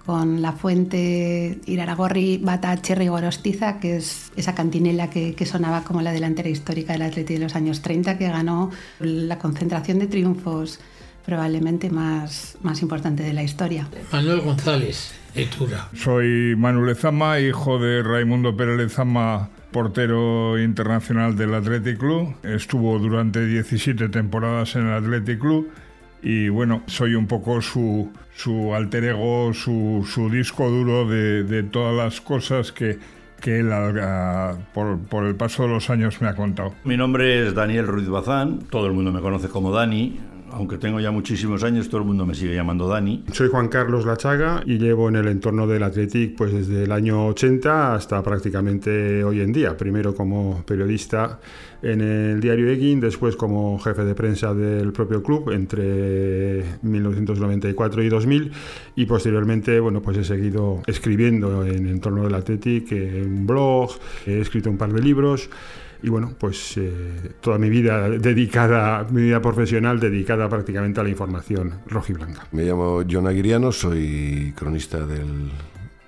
con 0.05 0.41
la 0.41 0.51
fuente 0.53 1.59
Iraragorri 1.65 2.37
Bata 2.37 2.81
Cherry 2.81 3.07
Gorostiza, 3.07 3.79
que 3.79 3.97
es 3.97 4.31
esa 4.35 4.55
cantinela 4.55 5.09
que, 5.09 5.35
que 5.35 5.45
sonaba 5.45 5.83
como 5.83 6.01
la 6.01 6.11
delantera 6.11 6.49
histórica 6.49 6.93
del 6.93 7.03
Atleti 7.03 7.35
de 7.35 7.39
los 7.39 7.55
años 7.55 7.81
30, 7.81 8.17
que 8.17 8.27
ganó 8.27 8.71
la 8.99 9.37
concentración 9.37 9.99
de 9.99 10.07
triunfos 10.07 10.79
probablemente 11.25 11.89
más, 11.89 12.57
más 12.61 12.81
importante 12.81 13.23
de 13.23 13.33
la 13.33 13.43
historia. 13.43 13.87
Manuel 14.11 14.41
González, 14.41 15.13
Etura. 15.35 15.89
Soy 15.95 16.55
Manuel 16.57 16.87
Lezama, 16.87 17.39
hijo 17.39 17.79
de 17.79 18.03
Raimundo 18.03 18.55
Pérez 18.55 18.77
Lezama, 18.77 19.49
portero 19.71 20.61
internacional 20.61 21.35
del 21.35 21.53
Athletic 21.53 21.97
Club. 21.97 22.35
Estuvo 22.43 22.99
durante 22.99 23.45
17 23.45 24.09
temporadas 24.09 24.75
en 24.75 24.87
el 24.87 24.93
Athletic 24.93 25.39
Club 25.39 25.69
y 26.23 26.47
bueno, 26.47 26.83
soy 26.87 27.15
un 27.15 27.27
poco 27.27 27.61
su, 27.61 28.09
su 28.33 28.73
alter 28.73 29.03
ego, 29.03 29.53
su, 29.53 30.07
su 30.09 30.29
disco 30.29 30.69
duro 30.69 31.07
de, 31.07 31.43
de, 31.43 31.63
todas 31.63 31.93
las 31.93 32.21
cosas 32.21 32.71
que, 32.71 32.97
que 33.41 33.59
él 33.59 33.67
uh, 33.67 34.57
por, 34.73 34.99
por, 34.99 35.25
el 35.25 35.35
paso 35.35 35.63
de 35.63 35.69
los 35.69 35.89
años 35.89 36.21
me 36.21 36.29
ha 36.29 36.35
contado. 36.35 36.73
Mi 36.85 36.95
nombre 36.95 37.45
es 37.45 37.53
Daniel 37.53 37.87
Ruiz 37.87 38.07
Bazán, 38.07 38.59
todo 38.69 38.87
el 38.87 38.93
mundo 38.93 39.11
me 39.11 39.19
conoce 39.19 39.49
como 39.49 39.71
Dani, 39.71 40.17
aunque 40.53 40.77
tengo 40.77 40.99
ya 40.99 41.11
muchísimos 41.11 41.63
años, 41.63 41.89
todo 41.89 42.01
el 42.01 42.07
mundo 42.07 42.25
me 42.25 42.35
sigue 42.35 42.53
llamando 42.53 42.87
Dani. 42.87 43.23
Soy 43.31 43.49
Juan 43.49 43.67
Carlos 43.67 44.05
Lachaga 44.05 44.63
y 44.65 44.77
llevo 44.77 45.09
en 45.09 45.15
el 45.15 45.27
entorno 45.27 45.65
del 45.67 45.83
Athletic 45.83 46.35
pues 46.35 46.53
desde 46.53 46.83
el 46.83 46.91
año 46.91 47.27
80 47.27 47.95
hasta 47.95 48.21
prácticamente 48.21 49.23
hoy 49.23 49.41
en 49.41 49.51
día. 49.51 49.75
Primero 49.75 50.13
como 50.13 50.63
periodista 50.65 51.39
en 51.81 52.01
el 52.01 52.39
diario 52.39 52.69
Eguin, 52.69 52.99
después 52.99 53.35
como 53.35 53.77
jefe 53.79 54.05
de 54.05 54.15
prensa 54.15 54.53
del 54.53 54.93
propio 54.93 55.21
club 55.21 55.51
entre 55.51 56.63
1994 56.81 58.03
y 58.03 58.09
2000 58.09 58.51
y 58.95 59.05
posteriormente 59.05 59.79
bueno 59.79 60.01
pues 60.01 60.17
he 60.17 60.23
seguido 60.23 60.81
escribiendo 60.87 61.65
en 61.65 61.87
entorno 61.87 62.23
del 62.23 62.35
Athletic 62.35 62.91
en 62.91 63.39
un 63.39 63.47
blog, 63.47 63.91
he 64.25 64.39
escrito 64.39 64.69
un 64.69 64.77
par 64.77 64.93
de 64.93 65.01
libros 65.01 65.49
y 66.03 66.09
bueno, 66.09 66.35
pues 66.37 66.77
eh, 66.77 67.31
toda 67.39 67.57
mi 67.57 67.69
vida 67.69 68.09
dedicada, 68.09 69.07
mi 69.09 69.21
vida 69.21 69.41
profesional 69.41 70.01
dedicada 70.01 70.49
prácticamente 70.49 70.99
a 70.99 71.03
la 71.03 71.09
información 71.09 71.79
rojiblanca. 71.87 72.45
Me 72.51 72.65
llamo 72.65 73.03
John 73.09 73.25
Aguiriano, 73.25 73.71
soy 73.71 74.53
cronista 74.53 75.05
del 75.05 75.49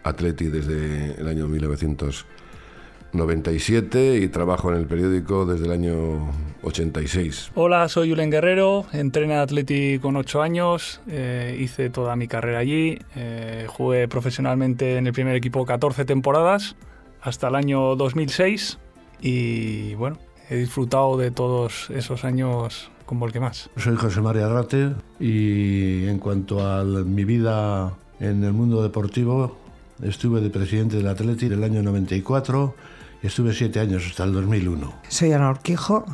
Atleti 0.04 0.48
desde 0.48 1.16
el 1.18 1.30
año 1.30 1.48
1997 1.48 4.18
y 4.18 4.28
trabajo 4.28 4.70
en 4.70 4.80
el 4.80 4.86
periódico 4.86 5.46
desde 5.46 5.66
el 5.66 5.72
año 5.72 6.30
86. 6.64 7.52
Hola, 7.56 7.88
soy 7.88 8.10
Julen 8.10 8.30
Guerrero, 8.30 8.86
entrené 8.92 9.38
Atleti 9.38 10.00
con 10.00 10.18
8 10.18 10.42
años, 10.42 11.00
eh, 11.08 11.56
hice 11.58 11.90
toda 11.90 12.18
mi 12.18 12.28
carrera 12.28 12.60
allí, 12.60 13.00
eh, 13.16 13.66
jugué 13.70 14.10
profesionalmente 14.10 14.98
en 14.98 15.08
el 15.08 15.14
primer 15.14 15.38
equipo 15.38 15.66
14 15.66 16.04
temporadas 16.04 16.76
hasta 17.22 17.48
el 17.48 17.56
año 17.56 17.96
2006 17.96 18.80
y 19.22 19.94
bueno, 19.96 20.18
he 20.50 20.58
disfrutado 20.58 21.18
de 21.18 21.32
todos 21.32 21.90
esos 21.90 22.24
años 22.24 22.92
como 23.06 23.26
el 23.26 23.32
que 23.32 23.40
más. 23.40 23.70
Soy 23.78 23.96
José 23.96 24.22
María 24.22 24.48
Rate 24.48 24.94
y 25.20 26.08
en 26.08 26.20
cuanto 26.20 26.66
a 26.66 26.84
mi 26.84 27.24
vida 27.24 27.94
en 28.20 28.44
el 28.44 28.54
mundo 28.54 28.82
deportivo, 28.82 29.58
estuve 30.02 30.42
de 30.42 30.50
presidente 30.50 30.98
del 30.98 31.08
Atleti 31.08 31.48
del 31.48 31.64
año 31.64 31.82
94 31.84 32.76
y 33.22 33.28
estuve 33.28 33.54
siete 33.54 33.80
años 33.80 34.06
hasta 34.08 34.24
el 34.24 34.34
2001. 34.34 34.94
Soy 35.10 35.32
Ana 35.32 35.50
Orquijo, 35.50 36.06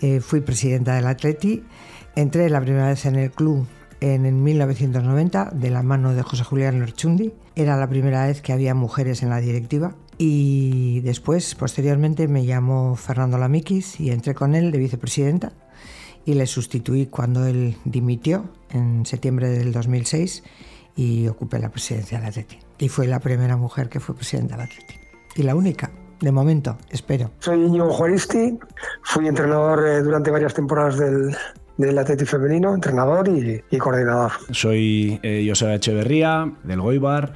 eh, 0.00 0.20
fui 0.20 0.40
presidenta 0.40 0.94
del 0.94 1.06
Atleti, 1.06 1.62
entré 2.16 2.50
la 2.50 2.60
primera 2.60 2.88
vez 2.88 3.06
en 3.06 3.16
el 3.16 3.30
club 3.30 3.66
en, 4.00 4.26
en 4.26 4.42
1990 4.42 5.50
de 5.54 5.70
la 5.70 5.82
mano 5.82 6.14
de 6.14 6.22
José 6.22 6.44
Julián 6.44 6.80
Lerchundi. 6.80 7.32
Era 7.54 7.76
la 7.76 7.88
primera 7.88 8.26
vez 8.26 8.42
que 8.42 8.52
había 8.52 8.74
mujeres 8.74 9.22
en 9.22 9.30
la 9.30 9.40
directiva 9.40 9.94
y 10.18 11.00
después, 11.00 11.54
posteriormente, 11.54 12.28
me 12.28 12.44
llamó 12.44 12.96
Fernando 12.96 13.38
Lamiquis 13.38 14.00
y 14.00 14.10
entré 14.10 14.34
con 14.34 14.54
él 14.54 14.70
de 14.70 14.78
vicepresidenta 14.78 15.52
y 16.24 16.34
le 16.34 16.46
sustituí 16.46 17.06
cuando 17.06 17.46
él 17.46 17.76
dimitió 17.84 18.50
en 18.70 19.04
septiembre 19.06 19.48
del 19.48 19.72
2006 19.72 20.42
y 20.96 21.26
ocupé 21.28 21.58
la 21.58 21.70
presidencia 21.70 22.18
del 22.18 22.28
Atleti. 22.28 22.58
Y 22.78 22.88
fue 22.88 23.06
la 23.06 23.20
primera 23.20 23.56
mujer 23.56 23.88
que 23.88 24.00
fue 24.00 24.14
presidenta 24.14 24.56
del 24.56 24.66
Atleti. 24.66 24.94
Y 25.36 25.42
la 25.42 25.54
única, 25.54 25.90
de 26.20 26.32
momento, 26.32 26.78
espero. 26.90 27.30
Soy 27.40 27.62
Íñigo 27.62 27.90
Juaristi, 27.90 28.58
fui 29.02 29.26
entrenador 29.26 29.86
eh, 29.86 30.02
durante 30.02 30.30
varias 30.30 30.54
temporadas 30.54 30.98
del, 30.98 31.36
del 31.76 31.98
Atleti 31.98 32.24
femenino, 32.24 32.74
entrenador 32.74 33.28
y, 33.28 33.62
y 33.70 33.78
coordinador. 33.78 34.32
Soy 34.50 35.18
eh, 35.22 35.44
Joseba 35.46 35.74
Echeverría, 35.74 36.52
del 36.62 36.80
Goibar 36.80 37.34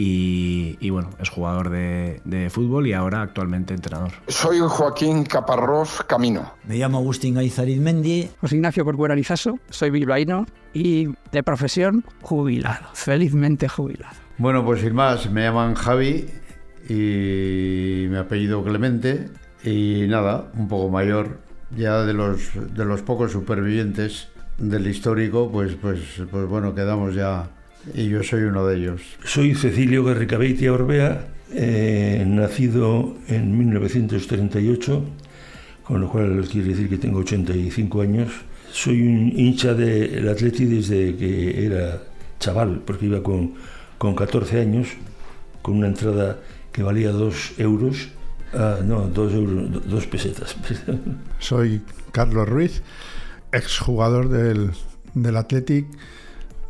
y, 0.00 0.76
y, 0.78 0.90
bueno, 0.90 1.10
es 1.20 1.28
jugador 1.28 1.70
de, 1.70 2.20
de, 2.24 2.50
fútbol 2.50 2.86
y 2.86 2.92
ahora 2.92 3.20
actualmente 3.20 3.74
entrenador. 3.74 4.12
Soy 4.28 4.60
Joaquín 4.60 5.24
Caparrós 5.24 6.04
Camino. 6.06 6.52
Me 6.68 6.76
llamo 6.76 6.98
Agustín 6.98 7.36
Aizarizmendi. 7.36 8.30
José 8.40 8.54
Ignacio 8.54 8.84
Corcuera 8.84 9.16
Lizaso, 9.16 9.58
soy 9.70 9.90
bilbaíno 9.90 10.46
y 10.72 11.08
de 11.32 11.42
profesión 11.42 12.04
jubilado, 12.22 12.86
felizmente 12.92 13.68
jubilado. 13.68 14.14
Bueno, 14.36 14.64
pues 14.64 14.82
sin 14.82 14.94
más, 14.94 15.28
me 15.32 15.42
llaman 15.42 15.74
Javi 15.74 16.26
y 16.88 18.06
mi 18.08 18.16
apellido 18.18 18.62
Clemente 18.62 19.30
y 19.64 20.06
nada, 20.06 20.52
un 20.54 20.68
poco 20.68 20.90
mayor, 20.90 21.40
ya 21.76 22.04
de 22.04 22.14
los, 22.14 22.52
de 22.54 22.84
los 22.84 23.02
pocos 23.02 23.32
supervivientes 23.32 24.28
del 24.58 24.86
histórico, 24.86 25.50
pues, 25.50 25.74
pues, 25.74 26.22
pues 26.30 26.46
bueno, 26.46 26.72
quedamos 26.72 27.16
ya 27.16 27.50
y 27.94 28.08
yo 28.08 28.22
soy 28.22 28.42
uno 28.42 28.66
de 28.66 28.76
ellos. 28.76 29.02
Soy 29.24 29.54
Cecilio 29.54 30.04
Garricabeitia 30.04 30.72
Orbea, 30.72 31.28
eh, 31.52 32.24
nacido 32.26 33.16
en 33.28 33.56
1938, 33.56 35.04
con 35.84 36.00
lo 36.00 36.10
cual 36.10 36.46
quiere 36.50 36.68
decir 36.68 36.88
que 36.88 36.98
tengo 36.98 37.20
85 37.20 38.00
años. 38.02 38.32
Soy 38.70 39.02
un 39.02 39.32
hincha 39.34 39.74
del 39.74 40.28
Atleti 40.28 40.66
desde 40.66 41.16
que 41.16 41.66
era 41.66 42.02
chaval, 42.38 42.82
porque 42.84 43.06
iba 43.06 43.22
con, 43.22 43.54
con 43.96 44.14
14 44.14 44.60
años, 44.60 44.88
con 45.62 45.78
una 45.78 45.88
entrada 45.88 46.38
que 46.72 46.82
valía 46.82 47.10
2 47.10 47.54
euros. 47.58 48.08
Ah, 48.52 48.78
no, 48.84 49.08
2 49.08 49.34
euros, 49.34 49.88
2 49.88 50.06
pesetas. 50.06 50.56
Soy 51.38 51.82
Carlos 52.12 52.48
Ruiz, 52.48 52.82
exjugador 53.52 54.28
del, 54.28 54.70
del 55.14 55.36
Athletic 55.36 55.86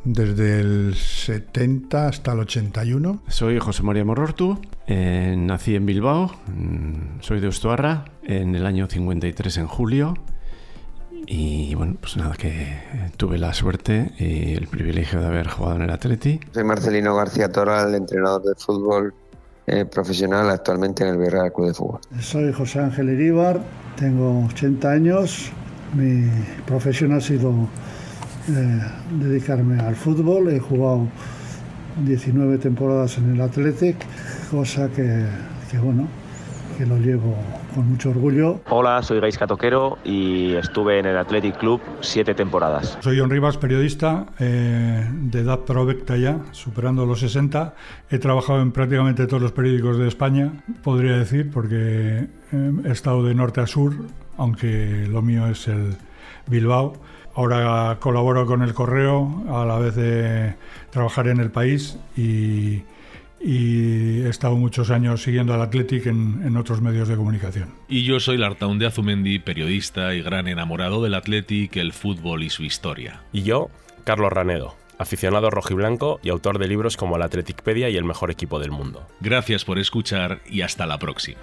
desde 0.04 0.60
el 0.60 0.94
70 0.94 2.08
hasta 2.08 2.32
el 2.32 2.40
81. 2.40 3.22
Soy 3.28 3.58
José 3.58 3.82
María 3.82 4.04
Morortu, 4.04 4.60
eh, 4.86 5.34
nací 5.36 5.74
en 5.74 5.86
Bilbao, 5.86 6.32
mm, 6.46 7.20
soy 7.20 7.40
de 7.40 7.48
Ustuarra, 7.48 8.04
en 8.22 8.54
el 8.54 8.66
año 8.66 8.86
53 8.86 9.58
en 9.58 9.66
julio. 9.66 10.14
Y 11.26 11.74
bueno, 11.74 11.96
pues 12.00 12.16
nada, 12.16 12.36
que 12.36 13.10
tuve 13.16 13.38
la 13.38 13.52
suerte 13.52 14.12
y 14.18 14.54
el 14.54 14.66
privilegio 14.66 15.20
de 15.20 15.26
haber 15.26 15.48
jugado 15.48 15.76
en 15.76 15.82
el 15.82 15.90
Atleti. 15.90 16.40
Soy 16.52 16.64
Marcelino 16.64 17.14
García 17.14 17.50
Toral, 17.50 17.94
entrenador 17.94 18.42
de 18.42 18.54
fútbol 18.54 19.12
eh, 19.66 19.84
profesional 19.84 20.48
actualmente 20.48 21.02
en 21.04 21.10
el 21.10 21.18
Villarreal 21.18 21.52
Club 21.52 21.66
de 21.66 21.74
Fútbol. 21.74 22.00
Soy 22.20 22.50
José 22.52 22.80
Ángel 22.80 23.10
Iríbar, 23.10 23.60
tengo 23.96 24.46
80 24.46 24.90
años, 24.90 25.50
mi 25.94 26.30
profesión 26.64 27.12
ha 27.12 27.20
sido 27.20 27.68
eh, 28.48 28.80
dedicarme 29.10 29.80
al 29.80 29.94
fútbol. 29.94 30.48
He 30.48 30.58
jugado 30.58 31.08
19 32.04 32.58
temporadas 32.58 33.18
en 33.18 33.34
el 33.34 33.40
Athletic, 33.40 33.96
cosa 34.50 34.88
que, 34.88 35.26
que, 35.70 35.78
bueno, 35.78 36.08
que 36.76 36.86
lo 36.86 36.96
llevo 36.98 37.36
con 37.74 37.90
mucho 37.90 38.10
orgullo. 38.10 38.60
Hola, 38.70 39.02
soy 39.02 39.20
Gaisca 39.20 39.46
Toquero 39.46 39.98
y 40.04 40.54
estuve 40.54 40.98
en 40.98 41.06
el 41.06 41.18
Athletic 41.18 41.58
Club 41.58 41.80
siete 42.00 42.34
temporadas. 42.34 42.98
Soy 43.00 43.18
John 43.18 43.30
Rivas, 43.30 43.56
periodista 43.56 44.26
eh, 44.38 45.06
de 45.12 45.40
edad 45.40 45.60
provecta 45.60 46.16
ya, 46.16 46.38
superando 46.52 47.04
los 47.04 47.20
60. 47.20 47.74
He 48.10 48.18
trabajado 48.18 48.62
en 48.62 48.72
prácticamente 48.72 49.26
todos 49.26 49.42
los 49.42 49.52
periódicos 49.52 49.98
de 49.98 50.08
España, 50.08 50.52
podría 50.82 51.18
decir, 51.18 51.50
porque 51.50 52.28
eh, 52.52 52.72
he 52.84 52.90
estado 52.90 53.24
de 53.24 53.34
norte 53.34 53.60
a 53.60 53.66
sur, 53.66 53.94
aunque 54.36 55.06
lo 55.10 55.20
mío 55.20 55.46
es 55.48 55.68
el 55.68 55.96
Bilbao. 56.46 56.94
Ahora 57.38 57.98
colaboro 58.00 58.46
con 58.46 58.62
el 58.62 58.74
Correo 58.74 59.44
a 59.48 59.64
la 59.64 59.78
vez 59.78 59.94
de 59.94 60.56
trabajar 60.90 61.28
en 61.28 61.38
el 61.38 61.52
país 61.52 61.96
y 62.16 62.82
y 63.40 64.22
he 64.22 64.28
estado 64.28 64.56
muchos 64.56 64.90
años 64.90 65.22
siguiendo 65.22 65.54
al 65.54 65.62
Athletic 65.62 66.06
en, 66.06 66.42
en, 66.44 66.56
otros 66.56 66.80
medios 66.80 67.06
de 67.06 67.14
comunicación. 67.14 67.68
Y 67.88 68.02
yo 68.02 68.18
soy 68.18 68.36
Lartaun 68.36 68.80
de 68.80 68.86
Azumendi, 68.86 69.38
periodista 69.38 70.12
y 70.12 70.22
gran 70.22 70.48
enamorado 70.48 71.00
del 71.00 71.14
Athletic, 71.14 71.76
el 71.76 71.92
fútbol 71.92 72.42
y 72.42 72.50
su 72.50 72.64
historia. 72.64 73.20
Y 73.32 73.44
yo, 73.44 73.70
Carlos 74.02 74.32
Ranedo, 74.32 74.74
aficionado 74.98 75.50
rojiblanco 75.50 76.18
y 76.24 76.30
autor 76.30 76.58
de 76.58 76.66
libros 76.66 76.96
como 76.96 77.16
La 77.16 77.26
Athleticpedia 77.26 77.88
y 77.88 77.96
El 77.96 78.04
mejor 78.04 78.32
equipo 78.32 78.58
del 78.58 78.72
mundo. 78.72 79.06
Gracias 79.20 79.64
por 79.64 79.78
escuchar 79.78 80.40
y 80.50 80.62
hasta 80.62 80.86
la 80.86 80.98
próxima. 80.98 81.42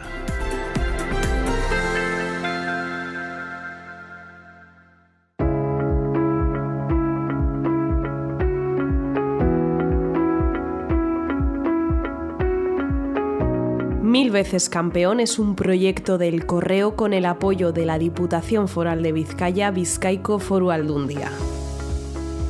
Veces 14.35 14.67
campeón 14.67 15.21
es 15.21 15.39
un 15.39 15.55
proyecto 15.55 16.17
del 16.17 16.45
Correo 16.45 16.97
con 16.97 17.13
el 17.13 17.25
apoyo 17.25 17.71
de 17.71 17.85
la 17.85 17.97
Diputación 17.97 18.67
Foral 18.67 19.01
de 19.01 19.13
Vizcaya, 19.13 19.71
Vizcaico 19.71 20.39
Foru 20.39 20.71
Aldundia. 20.71 21.31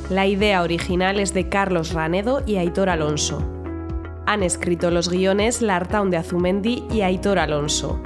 La 0.10 0.26
idea 0.26 0.63
original 0.63 1.19
es 1.19 1.36
de 1.36 1.48
Carlos 1.48 1.93
Ranedo 1.93 2.41
y 2.48 2.56
Aitor 2.56 2.89
Alonso. 2.89 3.38
Han 4.26 4.41
escrito 4.41 4.89
los 4.89 5.10
guiones 5.10 5.62
Lartaun 5.62 6.10
de 6.10 6.17
Azumendi 6.17 6.84
y 6.91 7.02
Aitor 7.02 7.38
Alonso. 7.38 8.02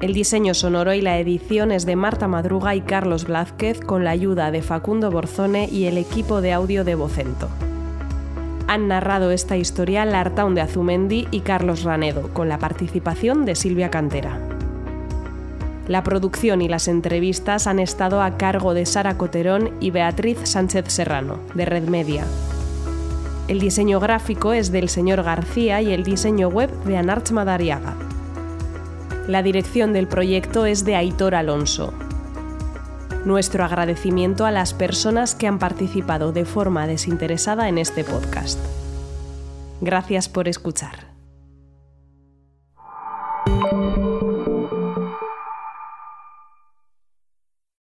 El 0.00 0.12
diseño 0.12 0.52
sonoro 0.52 0.92
y 0.92 1.00
la 1.00 1.20
edición 1.20 1.70
es 1.70 1.86
de 1.86 1.94
Marta 1.94 2.26
Madruga 2.26 2.74
y 2.74 2.80
Carlos 2.80 3.26
Blázquez 3.26 3.78
con 3.78 4.02
la 4.02 4.10
ayuda 4.10 4.50
de 4.50 4.62
Facundo 4.62 5.12
Borzone 5.12 5.68
y 5.70 5.84
el 5.84 5.96
equipo 5.96 6.40
de 6.40 6.52
audio 6.52 6.82
de 6.82 6.96
Vocento 6.96 7.48
han 8.68 8.88
narrado 8.88 9.30
esta 9.30 9.56
historia 9.56 10.04
Lartaun 10.04 10.54
de 10.54 10.60
Azumendi 10.60 11.28
y 11.30 11.40
Carlos 11.40 11.82
Ranedo, 11.84 12.28
con 12.32 12.48
la 12.48 12.58
participación 12.58 13.44
de 13.44 13.54
Silvia 13.54 13.90
Cantera. 13.90 14.40
La 15.88 16.02
producción 16.02 16.62
y 16.62 16.68
las 16.68 16.88
entrevistas 16.88 17.68
han 17.68 17.78
estado 17.78 18.20
a 18.20 18.36
cargo 18.36 18.74
de 18.74 18.86
Sara 18.86 19.16
Coterón 19.16 19.70
y 19.80 19.90
Beatriz 19.90 20.38
Sánchez 20.42 20.86
Serrano, 20.88 21.38
de 21.54 21.64
Red 21.64 21.88
Media. 21.88 22.24
El 23.46 23.60
diseño 23.60 24.00
gráfico 24.00 24.52
es 24.52 24.72
del 24.72 24.88
señor 24.88 25.22
García 25.22 25.80
y 25.80 25.92
el 25.92 26.02
diseño 26.02 26.48
web 26.48 26.70
de 26.84 26.96
Anarch 26.96 27.30
Madariaga. 27.30 27.94
La 29.28 29.42
dirección 29.42 29.92
del 29.92 30.08
proyecto 30.08 30.66
es 30.66 30.84
de 30.84 30.96
Aitor 30.96 31.36
Alonso, 31.36 31.94
nuestro 33.26 33.64
agradecimiento 33.64 34.46
a 34.46 34.50
las 34.52 34.72
personas 34.72 35.34
que 35.34 35.46
han 35.46 35.58
participado 35.58 36.32
de 36.32 36.44
forma 36.44 36.86
desinteresada 36.86 37.68
en 37.68 37.76
este 37.76 38.04
podcast. 38.04 38.58
Gracias 39.80 40.28
por 40.28 40.48
escuchar. 40.48 41.05